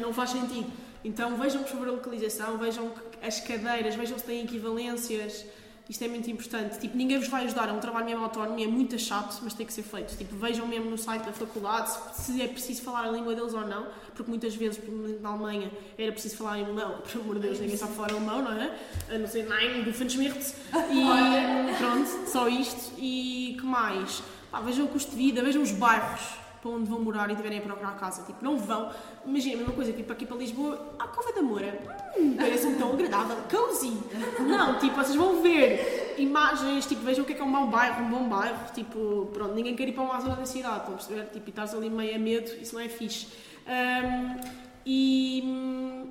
Não 0.00 0.12
faz 0.12 0.30
sentido. 0.30 0.70
Então 1.04 1.36
vejam, 1.36 1.62
por 1.62 1.70
favor, 1.70 1.88
a 1.88 1.92
localização, 1.92 2.56
vejam 2.56 2.90
as 3.22 3.38
cadeiras, 3.40 3.94
vejam 3.94 4.18
se 4.18 4.24
têm 4.24 4.42
equivalências. 4.42 5.44
Isto 5.86 6.02
é 6.02 6.08
muito 6.08 6.30
importante. 6.30 6.78
Tipo, 6.78 6.96
ninguém 6.96 7.18
vos 7.18 7.28
vai 7.28 7.44
ajudar. 7.44 7.68
É 7.68 7.72
um 7.72 7.78
trabalho 7.78 8.06
mesmo 8.06 8.24
autónomo 8.24 8.58
e 8.58 8.64
é 8.64 8.66
muito 8.66 8.98
chato, 8.98 9.38
mas 9.42 9.52
tem 9.52 9.66
que 9.66 9.72
ser 9.72 9.82
feito. 9.82 10.16
Tipo, 10.16 10.34
vejam 10.36 10.66
mesmo 10.66 10.88
no 10.88 10.96
site 10.96 11.24
da 11.24 11.32
faculdade 11.32 11.90
se, 12.14 12.40
é 12.40 12.48
preciso 12.48 12.80
falar 12.80 13.04
a 13.04 13.10
língua 13.10 13.34
deles 13.34 13.52
ou 13.52 13.66
não, 13.66 13.86
porque 14.14 14.30
muitas 14.30 14.54
vezes, 14.54 14.78
por 14.78 14.88
exemplo, 14.88 15.20
na 15.20 15.28
Alemanha, 15.28 15.70
era 15.98 16.10
preciso 16.10 16.38
falar 16.38 16.58
em 16.58 16.64
alemão. 16.64 17.02
Por 17.02 17.20
amor 17.20 17.34
de 17.34 17.42
Deus, 17.42 17.60
ninguém 17.60 17.76
sabe 17.76 17.94
falar 17.94 18.12
alemão, 18.12 18.40
não 18.40 18.52
é? 18.52 18.78
A 19.10 19.18
não 19.18 19.26
ser 19.26 19.46
Nein, 19.46 19.82
Doofenshmirtz. 19.82 20.54
E 20.90 21.76
pronto, 21.76 22.30
só 22.30 22.48
isto. 22.48 22.94
E 22.98 23.54
que 23.60 23.66
mais? 23.66 24.22
Pá, 24.50 24.60
vejam 24.60 24.86
o 24.86 24.88
custo 24.88 25.10
de 25.10 25.18
vida, 25.18 25.42
vejam 25.42 25.62
os 25.62 25.72
bairros 25.72 26.43
para 26.64 26.72
onde 26.72 26.88
vão 26.88 26.98
morar 27.00 27.30
e 27.30 27.36
tiverem 27.36 27.58
a 27.58 27.60
procurar 27.60 27.94
casa. 27.98 28.22
Tipo, 28.24 28.42
não 28.42 28.56
vão. 28.56 28.90
Imagina 29.26 29.54
a 29.56 29.58
mesma 29.58 29.74
coisa, 29.74 29.92
tipo, 29.92 30.10
aqui 30.10 30.24
para 30.24 30.38
Lisboa, 30.38 30.94
a 30.98 31.06
Cova 31.08 31.30
da 31.32 31.42
Moura. 31.42 31.78
Hum, 32.18 32.34
parece-me 32.38 32.76
tão 32.76 32.92
agradável, 32.94 33.36
cozy. 33.50 33.92
Não, 34.40 34.78
tipo, 34.78 34.96
vocês 34.96 35.14
vão 35.14 35.42
ver 35.42 36.14
imagens, 36.16 36.86
tipo, 36.86 37.02
vejam 37.02 37.22
o 37.22 37.26
que 37.26 37.34
é 37.34 37.36
que 37.36 37.42
é 37.42 37.44
um 37.44 37.48
mau 37.48 37.66
bairro, 37.66 38.02
um 38.02 38.08
bom 38.08 38.28
bairro. 38.28 38.56
Tipo, 38.74 39.28
pronto, 39.32 39.54
ninguém 39.54 39.76
quer 39.76 39.88
ir 39.88 39.92
para 39.92 40.04
uma 40.04 40.18
zona 40.20 40.36
da 40.36 40.46
cidade, 40.46 40.76
estão 40.78 40.94
a 40.94 40.96
perceber? 40.96 41.24
Tipo, 41.26 41.48
e 41.48 41.50
estás 41.50 41.74
ali 41.74 41.90
meio 41.90 42.16
a 42.16 42.18
medo, 42.18 42.50
isso 42.62 42.74
não 42.74 42.80
é 42.80 42.88
fixe. 42.88 43.26
Ahm, 43.66 44.40
e. 44.86 45.42
hum, 45.44 46.06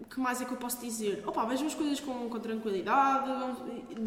o 0.00 0.04
que 0.08 0.20
mais 0.20 0.40
é 0.40 0.44
que 0.46 0.52
eu 0.52 0.56
posso 0.56 0.80
dizer? 0.80 1.22
Opa, 1.26 1.44
vejam 1.44 1.66
as 1.66 1.74
coisas 1.74 2.00
com, 2.00 2.30
com 2.30 2.38
tranquilidade. 2.38 3.26
vão- 3.26 3.56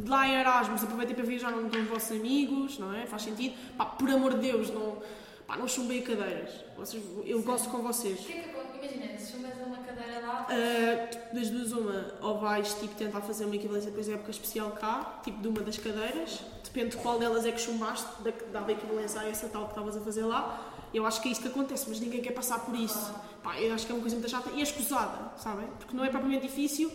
Lá 0.08 0.28
em 0.28 0.34
Erasmus, 0.40 0.84
aproveitem 0.84 1.14
para 1.16 1.24
viajar 1.26 1.52
com 1.54 1.60
os 1.68 1.88
vossos 1.88 2.12
amigos, 2.18 2.80
não 2.80 2.92
é? 2.96 3.06
Faz 3.06 3.22
sentido. 3.22 3.54
Pá, 3.78 3.86
por 3.86 4.10
amor 4.10 4.34
de 4.34 4.52
Deus, 4.52 4.72
não, 4.72 4.98
pá, 5.46 5.58
não 5.58 5.68
chumbem 5.68 6.02
cadeiras. 6.02 6.52
Vocês, 6.78 7.04
eu 7.26 7.42
gosto 7.42 7.70
com 7.70 7.80
vocês. 7.80 8.20
Que 8.20 8.34
é 8.34 8.42
que? 8.42 8.62
Imagina, 8.82 9.18
se 9.18 9.34
chumbas 9.34 9.52
uma 9.66 9.78
cadeira 9.78 10.26
lá, 10.26 10.48
Uh, 10.50 11.36
das 11.36 11.50
duas, 11.50 11.72
uma, 11.72 12.14
ou 12.22 12.40
vais 12.40 12.74
tipo, 12.74 12.96
tentar 12.96 13.22
fazer 13.22 13.46
uma 13.46 13.56
equivalência 13.56 13.90
depois 13.92 14.08
da 14.08 14.14
época 14.14 14.32
especial 14.32 14.72
cá, 14.72 15.22
tipo 15.24 15.40
de 15.40 15.48
uma 15.48 15.62
das 15.62 15.78
cadeiras, 15.78 16.40
depende 16.64 16.96
de 16.96 16.98
qual 16.98 17.20
delas 17.20 17.46
é 17.46 17.52
que 17.52 17.62
chumbaste, 17.62 18.08
da 18.24 18.32
dava 18.52 18.72
equivalência 18.72 19.22
a 19.22 19.30
essa 19.30 19.48
tal 19.50 19.66
que 19.66 19.72
estavas 19.72 19.96
a 19.96 20.02
fazer 20.02 20.24
lá. 20.24 20.74
Eu 20.94 21.06
acho 21.06 21.22
que 21.22 21.30
é 21.30 21.32
isso 21.32 21.42
que 21.42 21.48
acontece, 21.48 21.86
mas 21.88 22.00
ninguém 22.00 22.22
quer 22.22 22.32
passar 22.32 22.66
por 22.66 22.76
isso. 22.76 23.14
Pá, 23.44 23.60
eu 23.62 23.74
acho 23.74 23.86
que 23.86 23.92
é 23.92 23.96
uma 23.96 24.02
coisa 24.02 24.16
muito 24.16 24.30
chata 24.30 24.50
e 24.50 24.60
é 24.60 24.64
escusada, 24.64 25.32
sabem? 25.38 25.68
Porque 25.80 25.96
não 25.96 26.04
é 26.04 26.10
propriamente 26.10 26.48
difícil, 26.48 26.92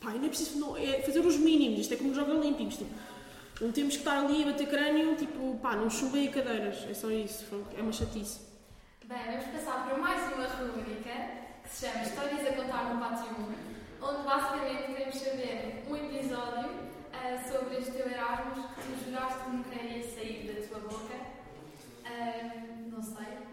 pá, 0.00 0.10
não 0.10 0.24
é 0.24 0.28
preciso 0.28 0.58
não, 0.58 0.76
é 0.76 1.00
fazer 1.02 1.20
os 1.20 1.36
mínimos, 1.36 1.80
isto 1.80 1.94
é 1.94 1.96
como 1.96 2.10
os 2.10 2.16
Jogos 2.16 2.34
Olímpicos. 2.34 2.76
Tipo, 2.76 2.90
não 3.60 3.70
temos 3.70 3.94
que 3.94 4.00
estar 4.00 4.18
ali 4.18 4.42
a 4.42 4.46
bater 4.46 4.68
crânio, 4.68 5.14
tipo, 5.16 5.58
pá, 5.60 5.76
não 5.76 5.90
chumbem 5.90 6.28
a 6.28 6.32
cadeiras, 6.32 6.86
é 6.88 6.94
só 6.94 7.10
isso, 7.10 7.44
é 7.76 7.82
uma 7.82 7.92
chatice. 7.92 8.40
Bem, 9.04 9.18
vamos 9.26 9.44
passar 9.46 9.84
para 9.86 9.98
mais 9.98 10.32
uma 10.32 10.46
rubrica 10.46 11.10
que 11.62 11.68
se 11.68 11.86
chama 11.86 12.04
Histórias 12.04 12.46
a 12.46 12.52
Contar 12.52 12.94
no 12.94 13.00
Pátio 13.00 13.36
1, 14.00 14.06
onde 14.06 14.22
basicamente 14.22 14.86
queremos 14.86 15.14
saber 15.16 15.84
um 15.88 15.96
episódio 15.96 16.70
ah, 17.12 17.36
sobre 17.50 17.78
este 17.78 17.90
teu 17.92 18.08
Erasmus 18.08 18.64
que 18.66 18.82
tu 18.82 19.10
juraste 19.10 19.44
que 19.44 19.50
nunca 19.50 19.74
ia 19.74 20.02
sair 20.02 20.54
da 20.54 20.66
tua 20.66 20.88
boca. 20.88 21.14
Sei. 22.02 22.69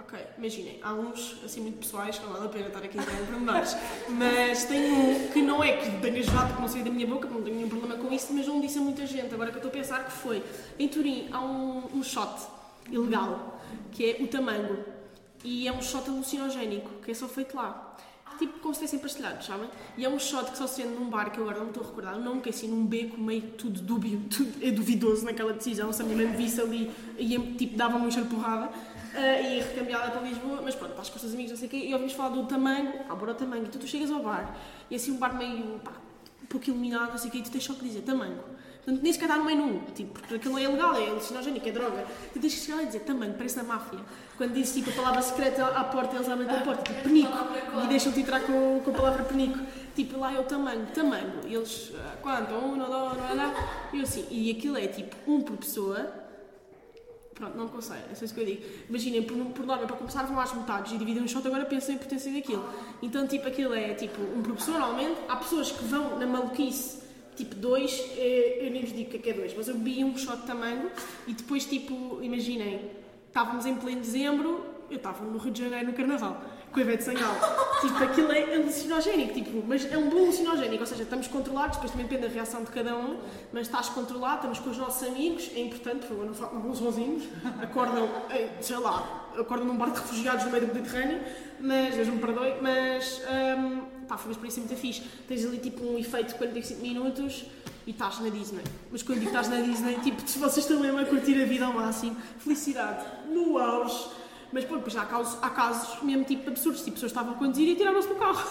Ok, 0.08 0.18
imaginem, 0.38 0.80
há 0.82 0.94
uns 0.94 1.36
assim 1.44 1.60
muito 1.60 1.80
pessoais, 1.80 2.18
não 2.22 2.30
vale 2.30 2.46
a 2.46 2.50
pena 2.50 2.68
estar 2.68 2.80
aqui 2.80 2.98
a 2.98 3.02
entrar 3.02 3.22
em 3.22 3.26
pormenores, 3.26 3.76
mas 4.08 4.64
tem 4.64 4.90
um 4.90 5.28
que 5.34 5.42
não 5.42 5.62
é 5.62 5.76
que 5.76 6.00
tenha 6.00 6.20
ajudado, 6.20 6.48
porque 6.48 6.62
não 6.62 6.70
saiu 6.70 6.86
da 6.86 6.92
minha 6.92 7.06
boca, 7.06 7.28
não 7.28 7.42
tenho 7.42 7.58
nenhum 7.58 7.68
problema 7.68 7.98
com 7.98 8.14
isso, 8.14 8.32
mas 8.32 8.48
não 8.48 8.62
disse 8.62 8.78
a 8.78 8.82
muita 8.82 9.06
gente. 9.06 9.34
Agora 9.34 9.52
que 9.52 9.58
eu 9.58 9.60
estou 9.60 9.70
a 9.70 9.74
pensar 9.74 10.06
que 10.06 10.14
foi. 10.14 10.42
Em 10.80 10.88
Turim 10.88 11.28
há 11.30 11.42
um, 11.42 11.98
um 11.98 12.02
shot 12.02 12.40
ilegal, 12.90 13.60
que 13.92 14.12
é 14.12 14.24
o 14.24 14.28
tamango, 14.28 14.78
e 15.44 15.68
é 15.68 15.74
um 15.74 15.82
shot 15.82 16.10
alucinogénico, 16.10 16.90
que 17.04 17.12
é 17.12 17.14
só 17.14 17.28
feito 17.28 17.58
lá. 17.58 17.98
Tipo 18.38 18.60
como 18.60 18.74
se 18.74 18.84
estivessem 18.84 19.00
pastelhados, 19.00 19.46
sabem? 19.46 19.70
E 19.98 20.06
é 20.06 20.10
um 20.10 20.20
shot 20.20 20.52
que 20.52 20.58
só 20.58 20.68
se 20.68 20.82
vende 20.82 20.96
num 20.96 21.10
bar 21.10 21.32
que 21.32 21.40
eu 21.40 21.44
agora 21.44 21.60
não 21.60 21.70
estou 21.70 21.84
a 21.84 21.86
recordar, 21.88 22.20
não 22.20 22.40
que 22.40 22.50
assim 22.50 22.68
num 22.68 22.86
beco 22.86 23.20
meio 23.20 23.42
tudo 23.52 23.82
dúbio, 23.82 24.22
tudo 24.30 24.54
é 24.62 24.72
duvidoso 24.72 25.26
naquela 25.26 25.54
decisão, 25.54 25.92
se 25.92 26.02
a 26.02 26.06
minha 26.06 26.18
mãe 26.18 26.28
me 26.28 26.38
visse 26.38 26.62
ali 26.62 26.92
e 27.18 27.38
tipo 27.56 27.76
dava-me 27.76 28.06
um 28.06 28.12
cheiro 28.12 28.30
porrada 28.30 28.68
uh, 28.68 29.46
e 29.46 29.60
recambiada 29.60 30.12
para 30.12 30.22
Lisboa, 30.22 30.62
mas 30.62 30.76
pronto, 30.76 30.94
com 30.94 31.02
os 31.02 31.10
teus 31.10 31.34
amigos, 31.34 31.52
não 31.52 31.58
sei 31.58 31.68
o 31.68 31.72
quê, 31.72 31.78
e 31.78 31.94
ouvimos 31.94 32.14
falar 32.14 32.30
do 32.30 32.46
tamanho, 32.46 32.94
ah, 33.10 33.16
bora 33.16 33.32
o 33.32 33.36
tamanho, 33.36 33.66
e 33.66 33.70
tu, 33.70 33.80
tu 33.80 33.88
chegas 33.88 34.12
ao 34.12 34.22
bar, 34.22 34.56
e 34.90 34.96
assim 34.96 35.12
um 35.12 35.18
bar 35.18 35.36
meio, 35.36 35.80
pá, 35.80 35.94
pouco 36.48 36.70
iluminado, 36.70 37.12
não 37.12 37.18
sei 37.18 37.30
o 37.30 37.32
quê, 37.32 37.40
e 37.40 37.42
tu 37.42 37.52
tens 37.52 37.64
só 37.64 37.74
que 37.74 37.84
dizer 37.84 38.02
tamanho. 38.02 38.38
Nem 38.90 39.12
sequer 39.12 39.28
dá 39.28 39.36
no 39.36 39.44
menu, 39.44 39.82
tipo, 39.94 40.18
porque 40.18 40.36
aquilo 40.36 40.58
é 40.58 40.64
ilegal, 40.64 40.96
é 40.96 41.10
alucinogénico, 41.10 41.68
é 41.68 41.72
droga. 41.74 42.06
Tu 42.34 42.40
tens 42.40 42.54
que 42.54 42.62
chegar 42.62 42.78
lá 42.78 42.84
e 42.84 42.86
dizer 42.86 43.02
tamanho, 43.02 43.34
parece 43.34 43.58
na 43.58 43.64
máfia. 43.64 44.00
Quando 44.38 44.54
dizes 44.54 44.76
tipo 44.76 44.90
a 44.92 44.94
palavra 44.94 45.22
secreta 45.22 45.66
à 45.66 45.84
porta, 45.84 46.16
eles 46.16 46.30
abrem 46.30 46.50
a 46.50 46.62
porta, 46.62 46.84
tipo 46.84 47.04
penico, 47.04 47.38
e 47.84 47.88
deixam-te 47.88 48.22
entrar 48.22 48.40
com, 48.40 48.80
com 48.80 48.92
a 48.92 48.94
palavra 48.94 49.24
penico. 49.26 49.60
Tipo, 49.94 50.18
lá 50.18 50.34
é 50.34 50.40
o 50.40 50.44
tamanho, 50.44 50.88
tamanho. 50.94 51.34
E 51.46 51.56
eles, 51.56 51.92
ah, 51.98 52.16
quanto? 52.22 52.54
Um, 52.54 52.78
não, 52.78 52.88
não. 52.88 53.54
E 53.92 53.98
eu 53.98 54.04
assim, 54.04 54.26
e 54.32 54.52
aquilo 54.52 54.78
é 54.78 54.88
tipo 54.88 55.16
um 55.30 55.42
por 55.42 55.58
pessoa, 55.58 56.28
Pronto, 57.38 57.56
não 57.56 57.66
aconselho, 57.66 58.02
é 58.10 58.14
isso 58.14 58.34
que 58.34 58.42
eu 58.42 58.46
digo. 58.46 58.64
Imaginem, 58.90 59.22
por, 59.22 59.38
por 59.54 59.64
norma, 59.64 59.86
para 59.86 59.96
começar 59.96 60.24
vão 60.24 60.40
às 60.40 60.52
metades 60.52 60.94
e 60.94 60.98
dividem 60.98 61.22
um 61.22 61.28
shot, 61.28 61.46
agora 61.46 61.66
pensem 61.66 61.96
a 61.96 62.00
potência 62.00 62.34
daquilo. 62.34 62.68
Então, 63.00 63.28
tipo, 63.28 63.48
aquilo 63.48 63.76
é 63.76 63.94
tipo 63.94 64.20
um 64.22 64.42
por 64.42 64.56
pessoa, 64.56 64.80
normalmente. 64.80 65.20
Há 65.28 65.36
pessoas 65.36 65.72
que 65.72 65.84
vão 65.84 66.18
na 66.18 66.26
maluquice, 66.26 67.07
tipo 67.38 67.56
dois, 67.56 68.04
eh, 68.18 68.66
eu 68.66 68.72
nem 68.72 68.82
vos 68.82 68.92
digo 68.92 69.08
o 69.08 69.12
que 69.12 69.18
é 69.18 69.20
que 69.20 69.30
é 69.30 69.34
dois, 69.34 69.54
mas 69.56 69.68
eu 69.68 69.76
bebi 69.76 70.04
um 70.04 70.18
shot 70.18 70.38
de 70.38 70.48
tamanho 70.48 70.92
e 71.28 71.34
depois, 71.34 71.66
tipo, 71.66 72.20
imaginem, 72.22 72.92
estávamos 73.28 73.66
em 73.66 73.76
pleno 73.76 74.02
dezembro, 74.02 74.66
eu 74.90 74.98
estava 74.98 75.24
no 75.24 75.38
Rio 75.38 75.52
de 75.52 75.64
Janeiro 75.64 75.88
no 75.88 75.94
Carnaval 75.94 76.42
com 76.72 76.80
a 76.80 76.84
Ivete 76.84 77.04
Sangalo. 77.04 77.36
tipo, 77.82 78.04
aquilo 78.04 78.32
é 78.32 78.56
alucinogénico, 78.56 79.34
tipo, 79.34 79.64
mas 79.66 79.92
é 79.92 79.98
um 79.98 80.10
bom 80.10 80.18
alucinogénico, 80.18 80.82
ou 80.82 80.86
seja, 80.86 81.04
estamos 81.04 81.28
controlados, 81.28 81.78
depois 81.78 81.92
também 81.92 82.08
depende 82.08 82.28
da 82.28 82.34
reação 82.34 82.64
de 82.64 82.72
cada 82.72 82.96
um, 82.96 83.20
mas 83.54 83.68
estás 83.68 83.90
controlado, 83.90 84.38
estamos 84.38 84.60
com 84.60 84.70
os 84.70 84.78
nossos 84.78 85.08
amigos, 85.08 85.50
é 85.56 85.60
importante, 85.62 86.00
por 86.00 86.10
favor, 86.10 86.26
não 86.26 86.34
façam 86.34 86.76
sozinhos, 86.76 87.24
acordam, 87.62 88.10
eh, 88.32 88.50
sei 88.62 88.78
lá, 88.78 89.30
acordam 89.38 89.68
num 89.68 89.78
bar 89.78 89.92
de 89.92 90.00
refugiados 90.00 90.46
no 90.46 90.52
meio 90.52 90.68
do 90.68 90.74
Mediterrâneo, 90.74 91.22
mas, 91.60 91.96
Deus 91.96 92.08
me 92.08 92.20
perdoe, 92.20 92.56
mas, 92.62 93.22
um, 93.58 93.97
pá, 94.08 94.18
foi 94.18 94.30
uma 94.30 94.32
experiência 94.34 94.62
muito 94.62 94.76
fixe. 94.76 95.04
Tens 95.28 95.46
ali, 95.46 95.58
tipo, 95.58 95.84
um 95.84 95.98
efeito 95.98 96.30
de 96.30 96.36
45 96.36 96.82
minutos, 96.82 97.46
e 97.88 97.92
estás 97.92 98.20
na 98.20 98.30
Disney. 98.30 98.64
Mas 98.92 99.02
quando 99.02 99.20
digo 99.20 99.30
estás 99.30 99.48
na 99.48 99.62
Disney, 99.62 99.96
tipo, 100.04 100.22
se 100.30 100.38
vocês 100.38 100.66
estão 100.66 100.80
mesmo 100.80 101.00
a 101.00 101.06
curtir 101.06 101.42
a 101.42 101.46
vida 101.46 101.66
ao 101.66 101.74
máximo, 101.74 102.18
felicidade, 102.38 103.06
no 103.30 103.58
auge, 103.58 104.10
mas 104.52 104.66
pô, 104.66 104.76
depois 104.76 104.96
há 104.96 105.06
casos, 105.06 105.38
há 105.42 105.50
casos 105.50 106.04
mesmo 106.04 106.26
tipo 106.26 106.50
absurdos, 106.50 106.82
tipo, 106.82 106.94
pessoas 106.94 107.12
estavam 107.12 107.34
a 107.34 107.36
conduzir 107.38 107.68
e 107.70 107.76
tiraram-se 107.76 108.10
do 108.10 108.16
carro. 108.16 108.50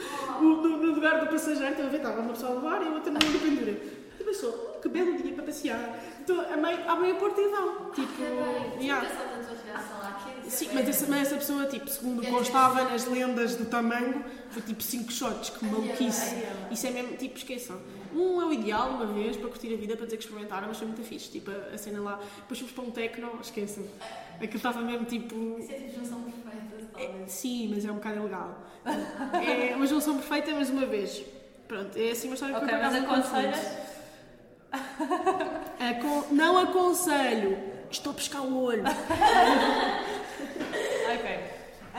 no, 0.40 0.62
no, 0.62 0.94
lugar 0.94 1.20
do 1.20 1.30
passageiro, 1.30 1.70
estão 1.70 1.86
a 1.86 1.88
ver, 1.90 1.98
estava 1.98 2.20
uma 2.20 2.32
pessoa 2.32 2.52
a 2.52 2.54
levar 2.54 2.82
e 2.82 2.88
a 2.88 2.90
outra 2.92 3.12
na 3.12 3.18
pendura. 3.18 3.72
E 4.18 4.24
pensou, 4.24 4.52
que 4.80 4.88
belo 4.88 5.16
dia 5.16 5.32
para 5.32 5.44
passear. 5.44 5.98
Então, 6.20 6.40
a 6.40 6.92
abrem 6.92 7.12
a 7.12 7.14
porta 7.14 7.40
e 7.40 7.48
vão. 7.48 7.90
Tipo, 7.90 8.22
yeah. 8.80 9.06
Sim, 10.48 10.68
mas 10.72 10.88
essa, 10.88 11.06
mas 11.06 11.26
essa 11.26 11.36
pessoa, 11.36 11.66
tipo, 11.66 11.88
segundo 11.88 12.26
constava 12.26 12.84
nas 12.84 13.04
lendas 13.06 13.54
do 13.54 13.66
tamanho, 13.66 14.24
foi 14.50 14.62
tipo 14.62 14.82
5 14.82 15.12
shots, 15.12 15.50
que 15.50 15.64
maluquice. 15.64 16.36
Isso 16.70 16.86
é 16.86 16.90
mesmo, 16.90 17.16
tipo, 17.16 17.36
esqueçam. 17.36 17.78
Um 18.14 18.40
é 18.40 18.46
o 18.46 18.52
ideal, 18.52 18.90
uma 18.90 19.06
vez, 19.06 19.36
para 19.36 19.48
curtir 19.48 19.72
a 19.74 19.76
vida, 19.76 19.96
para 19.96 20.06
dizer 20.06 20.16
que 20.16 20.24
experimentaram, 20.24 20.68
mas 20.68 20.78
foi 20.78 20.86
muito 20.86 21.02
fixe. 21.02 21.30
Tipo, 21.30 21.50
a, 21.50 21.74
a 21.74 21.78
cena 21.78 22.00
lá. 22.00 22.20
Depois 22.38 22.58
fomos 22.58 22.74
para 22.74 22.84
um 22.84 22.90
tecno, 22.90 23.38
esqueçam. 23.42 23.84
Aquilo 24.36 24.56
estava 24.56 24.80
mesmo 24.80 25.04
tipo. 25.04 25.34
Isso 25.58 25.70
é 25.70 25.74
tipo 25.74 26.00
junção 26.00 26.22
perfeita, 26.22 26.98
é, 26.98 27.26
Sim, 27.26 27.72
mas 27.74 27.84
é 27.84 27.92
um 27.92 27.96
bocado 27.96 28.16
ilegal. 28.16 28.64
é 29.70 29.76
uma 29.76 29.86
junção 29.86 30.16
perfeita, 30.16 30.52
mas 30.52 30.70
uma 30.70 30.86
vez. 30.86 31.22
Pronto, 31.66 31.98
é 31.98 32.10
assim 32.10 32.28
uma 32.28 32.34
história 32.34 32.58
que 32.58 32.64
okay, 32.64 32.76
eu 32.76 32.80
mas 32.80 32.94
aconselhas? 32.94 33.78
Acon 35.78 36.24
não 36.30 36.58
aconselho. 36.58 37.58
Estou 37.90 38.12
a 38.12 38.14
pescar 38.14 38.42
o 38.42 38.62
olho. 38.62 38.84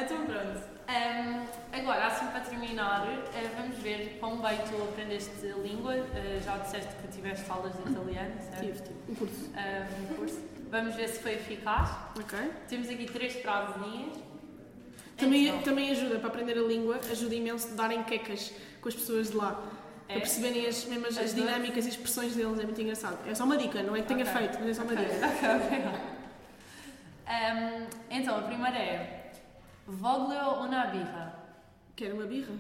Então 0.01 0.25
pronto. 0.25 0.79
Um, 0.89 1.45
agora, 1.71 2.07
assim 2.07 2.25
para 2.27 2.39
terminar, 2.39 3.05
uh, 3.05 3.55
vamos 3.55 3.77
ver 3.77 4.17
quão 4.19 4.41
bem 4.41 4.57
tu 4.67 4.81
aprendeste 4.81 5.45
língua. 5.62 5.95
Uh, 5.95 6.43
já 6.43 6.57
disseste 6.57 6.95
que 6.95 7.07
tiveste 7.09 7.49
aulas 7.49 7.73
de 7.73 7.91
italiano, 7.91 8.33
certo? 8.41 8.59
Tive, 8.59 8.81
tive. 8.81 8.95
Um 9.09 9.15
curso. 9.15 9.51
Um 10.12 10.15
curso. 10.15 10.39
Vamos 10.71 10.95
ver 10.95 11.09
se 11.09 11.19
foi 11.19 11.33
eficaz. 11.33 11.89
Ok. 12.19 12.39
Temos 12.67 12.89
aqui 12.89 13.05
três 13.05 13.33
frasezinhas. 13.33 14.17
Também, 15.17 15.47
então. 15.47 15.62
também 15.62 15.91
ajuda 15.91 16.17
para 16.17 16.29
aprender 16.29 16.57
a 16.57 16.62
língua, 16.62 16.99
ajuda 17.12 17.35
imenso 17.35 17.69
de 17.69 17.75
darem 17.75 18.03
quecas 18.03 18.53
com 18.81 18.88
as 18.88 18.95
pessoas 18.95 19.29
de 19.31 19.38
lá. 19.38 19.62
É? 20.07 20.13
Para 20.13 20.21
perceberem 20.21 20.65
as, 20.65 20.88
as, 21.07 21.17
as 21.17 21.35
dinâmicas 21.35 21.85
e 21.85 21.89
expressões 21.89 22.35
deles, 22.35 22.57
é 22.57 22.63
muito 22.63 22.81
engraçado. 22.81 23.19
É 23.29 23.35
só 23.35 23.43
uma 23.43 23.57
dica, 23.57 23.83
não 23.83 23.95
é 23.95 24.01
que 24.01 24.07
tenha 24.07 24.23
okay. 24.23 24.33
feito, 24.33 24.57
mas 24.59 24.69
é 24.69 24.73
só 24.73 24.83
uma 24.83 24.93
okay. 24.93 25.05
dica. 25.05 25.27
Ok, 25.29 25.77
ok. 25.77 26.19
Um, 27.29 27.85
então, 28.09 28.39
a 28.39 28.41
primeira 28.41 28.77
é 28.77 29.18
Voglio 29.89 30.62
una 30.62 30.86
birra. 30.86 31.34
Quer 31.95 32.13
uma 32.13 32.25
birra? 32.25 32.54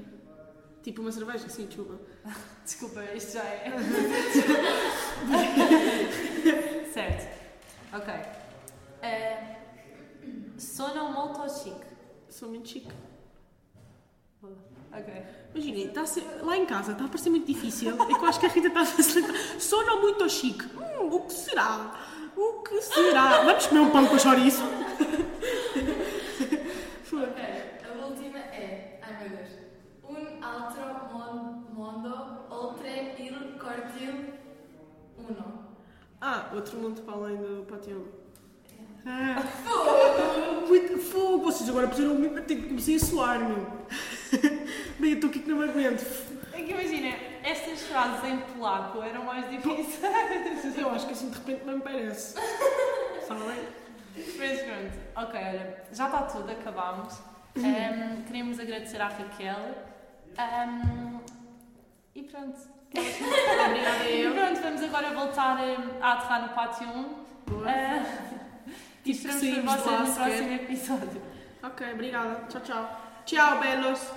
Tipo 0.81 1.01
uma 1.01 1.11
cerveja? 1.11 1.47
Sim, 1.47 1.67
desculpa. 1.67 1.99
desculpa, 2.65 3.03
isto 3.13 3.33
já 3.33 3.43
é. 3.43 3.69
certo. 6.91 7.27
Ok. 7.93 8.13
Uh, 9.03 10.59
sono 10.59 11.11
molto 11.11 11.47
chic. 11.49 11.85
Sou 12.29 12.49
muito 12.49 12.67
chique. 12.67 12.91
Ok. 14.91 15.13
Imaginem, 15.53 15.93
ser, 16.07 16.23
lá 16.41 16.57
em 16.57 16.65
casa 16.65 16.93
está 16.93 17.05
a 17.05 17.07
parecer 17.07 17.29
muito 17.29 17.45
difícil. 17.45 17.93
É 17.93 17.97
que 18.07 18.13
eu 18.13 18.25
acho 18.25 18.39
que 18.39 18.47
a 18.47 18.49
Rita 18.49 18.69
está 18.69 18.81
a 18.81 18.85
facilitar. 18.85 19.35
Sono 19.59 20.01
muito 20.01 20.27
chique. 20.27 20.65
Hum, 20.75 21.13
o 21.13 21.21
que 21.21 21.33
será? 21.33 21.93
O 22.35 22.63
que 22.63 22.81
será? 22.81 23.43
Vamos 23.43 23.67
comer 23.67 23.81
um 23.81 23.91
pão 23.91 24.07
com 24.07 24.17
chouriço? 24.17 24.63
ok, 27.23 27.43
a 27.83 28.05
última 28.05 28.39
Deus. 29.29 29.49
Un 30.03 30.43
altro 30.43 30.83
mondo 31.73 32.45
oltre 32.49 33.15
il 33.19 33.57
cortile 33.59 34.39
uno. 35.17 35.65
Ah, 36.21 36.49
outro 36.53 36.77
mundo 36.77 37.01
para 37.01 37.13
além 37.13 37.37
do 37.37 37.65
patio. 37.65 38.07
Ah, 39.05 39.41
fogo! 39.63 40.67
Muito 40.67 40.97
fogo! 40.97 41.43
Vocês 41.45 41.69
agora 41.69 41.87
puseram 41.87 42.15
tenho 42.45 42.61
que 42.63 42.67
comecei 42.67 42.95
a 42.95 42.99
suar, 42.99 43.39
meu. 43.39 43.67
Bem, 44.99 45.11
eu 45.11 45.15
estou 45.15 45.29
aqui 45.29 45.39
que 45.39 45.49
não 45.49 45.57
me 45.57 45.69
aguento. 45.69 46.03
É 46.51 46.61
que 46.61 46.71
imagina, 46.71 47.15
estas 47.43 47.83
frases 47.83 48.23
em 48.25 48.39
polaco 48.39 49.01
eram 49.01 49.23
mais 49.23 49.49
difíceis. 49.49 50.77
Eu 50.77 50.89
acho 50.89 51.05
que 51.05 51.13
assim 51.13 51.29
de 51.29 51.37
repente 51.37 51.65
não 51.65 51.75
me 51.75 51.81
parece. 51.81 52.35
Sabem? 53.27 53.57
Mas 54.37 54.61
pronto, 54.61 54.91
ok, 55.15 55.39
olha, 55.39 55.83
já 55.93 56.05
está 56.05 56.23
tudo, 56.23 56.51
acabámos. 56.51 57.19
Um, 57.55 58.23
queremos 58.23 58.59
agradecer 58.59 59.01
à 59.01 59.07
Raquel. 59.07 59.75
Um, 60.37 61.19
e 62.15 62.23
pronto. 62.23 62.59
Obrigada 62.91 64.03
eu. 64.05 64.31
E 64.31 64.33
pronto, 64.33 64.61
vamos 64.61 64.83
agora 64.83 65.13
voltar 65.13 65.57
a 66.01 66.13
aterrar 66.13 66.41
no 66.41 66.49
pátio 66.49 66.87
1. 66.87 67.01
Uh, 67.01 67.19
e 69.05 69.11
esperamos 69.11 69.41
por 69.41 69.83
vocês 69.83 70.07
no 70.07 70.15
próximo 70.15 70.53
episódio. 70.53 71.21
Ok, 71.63 71.93
obrigada. 71.93 72.45
Tchau, 72.47 72.61
tchau. 72.61 73.01
Tchau, 73.25 73.59
belos! 73.59 74.11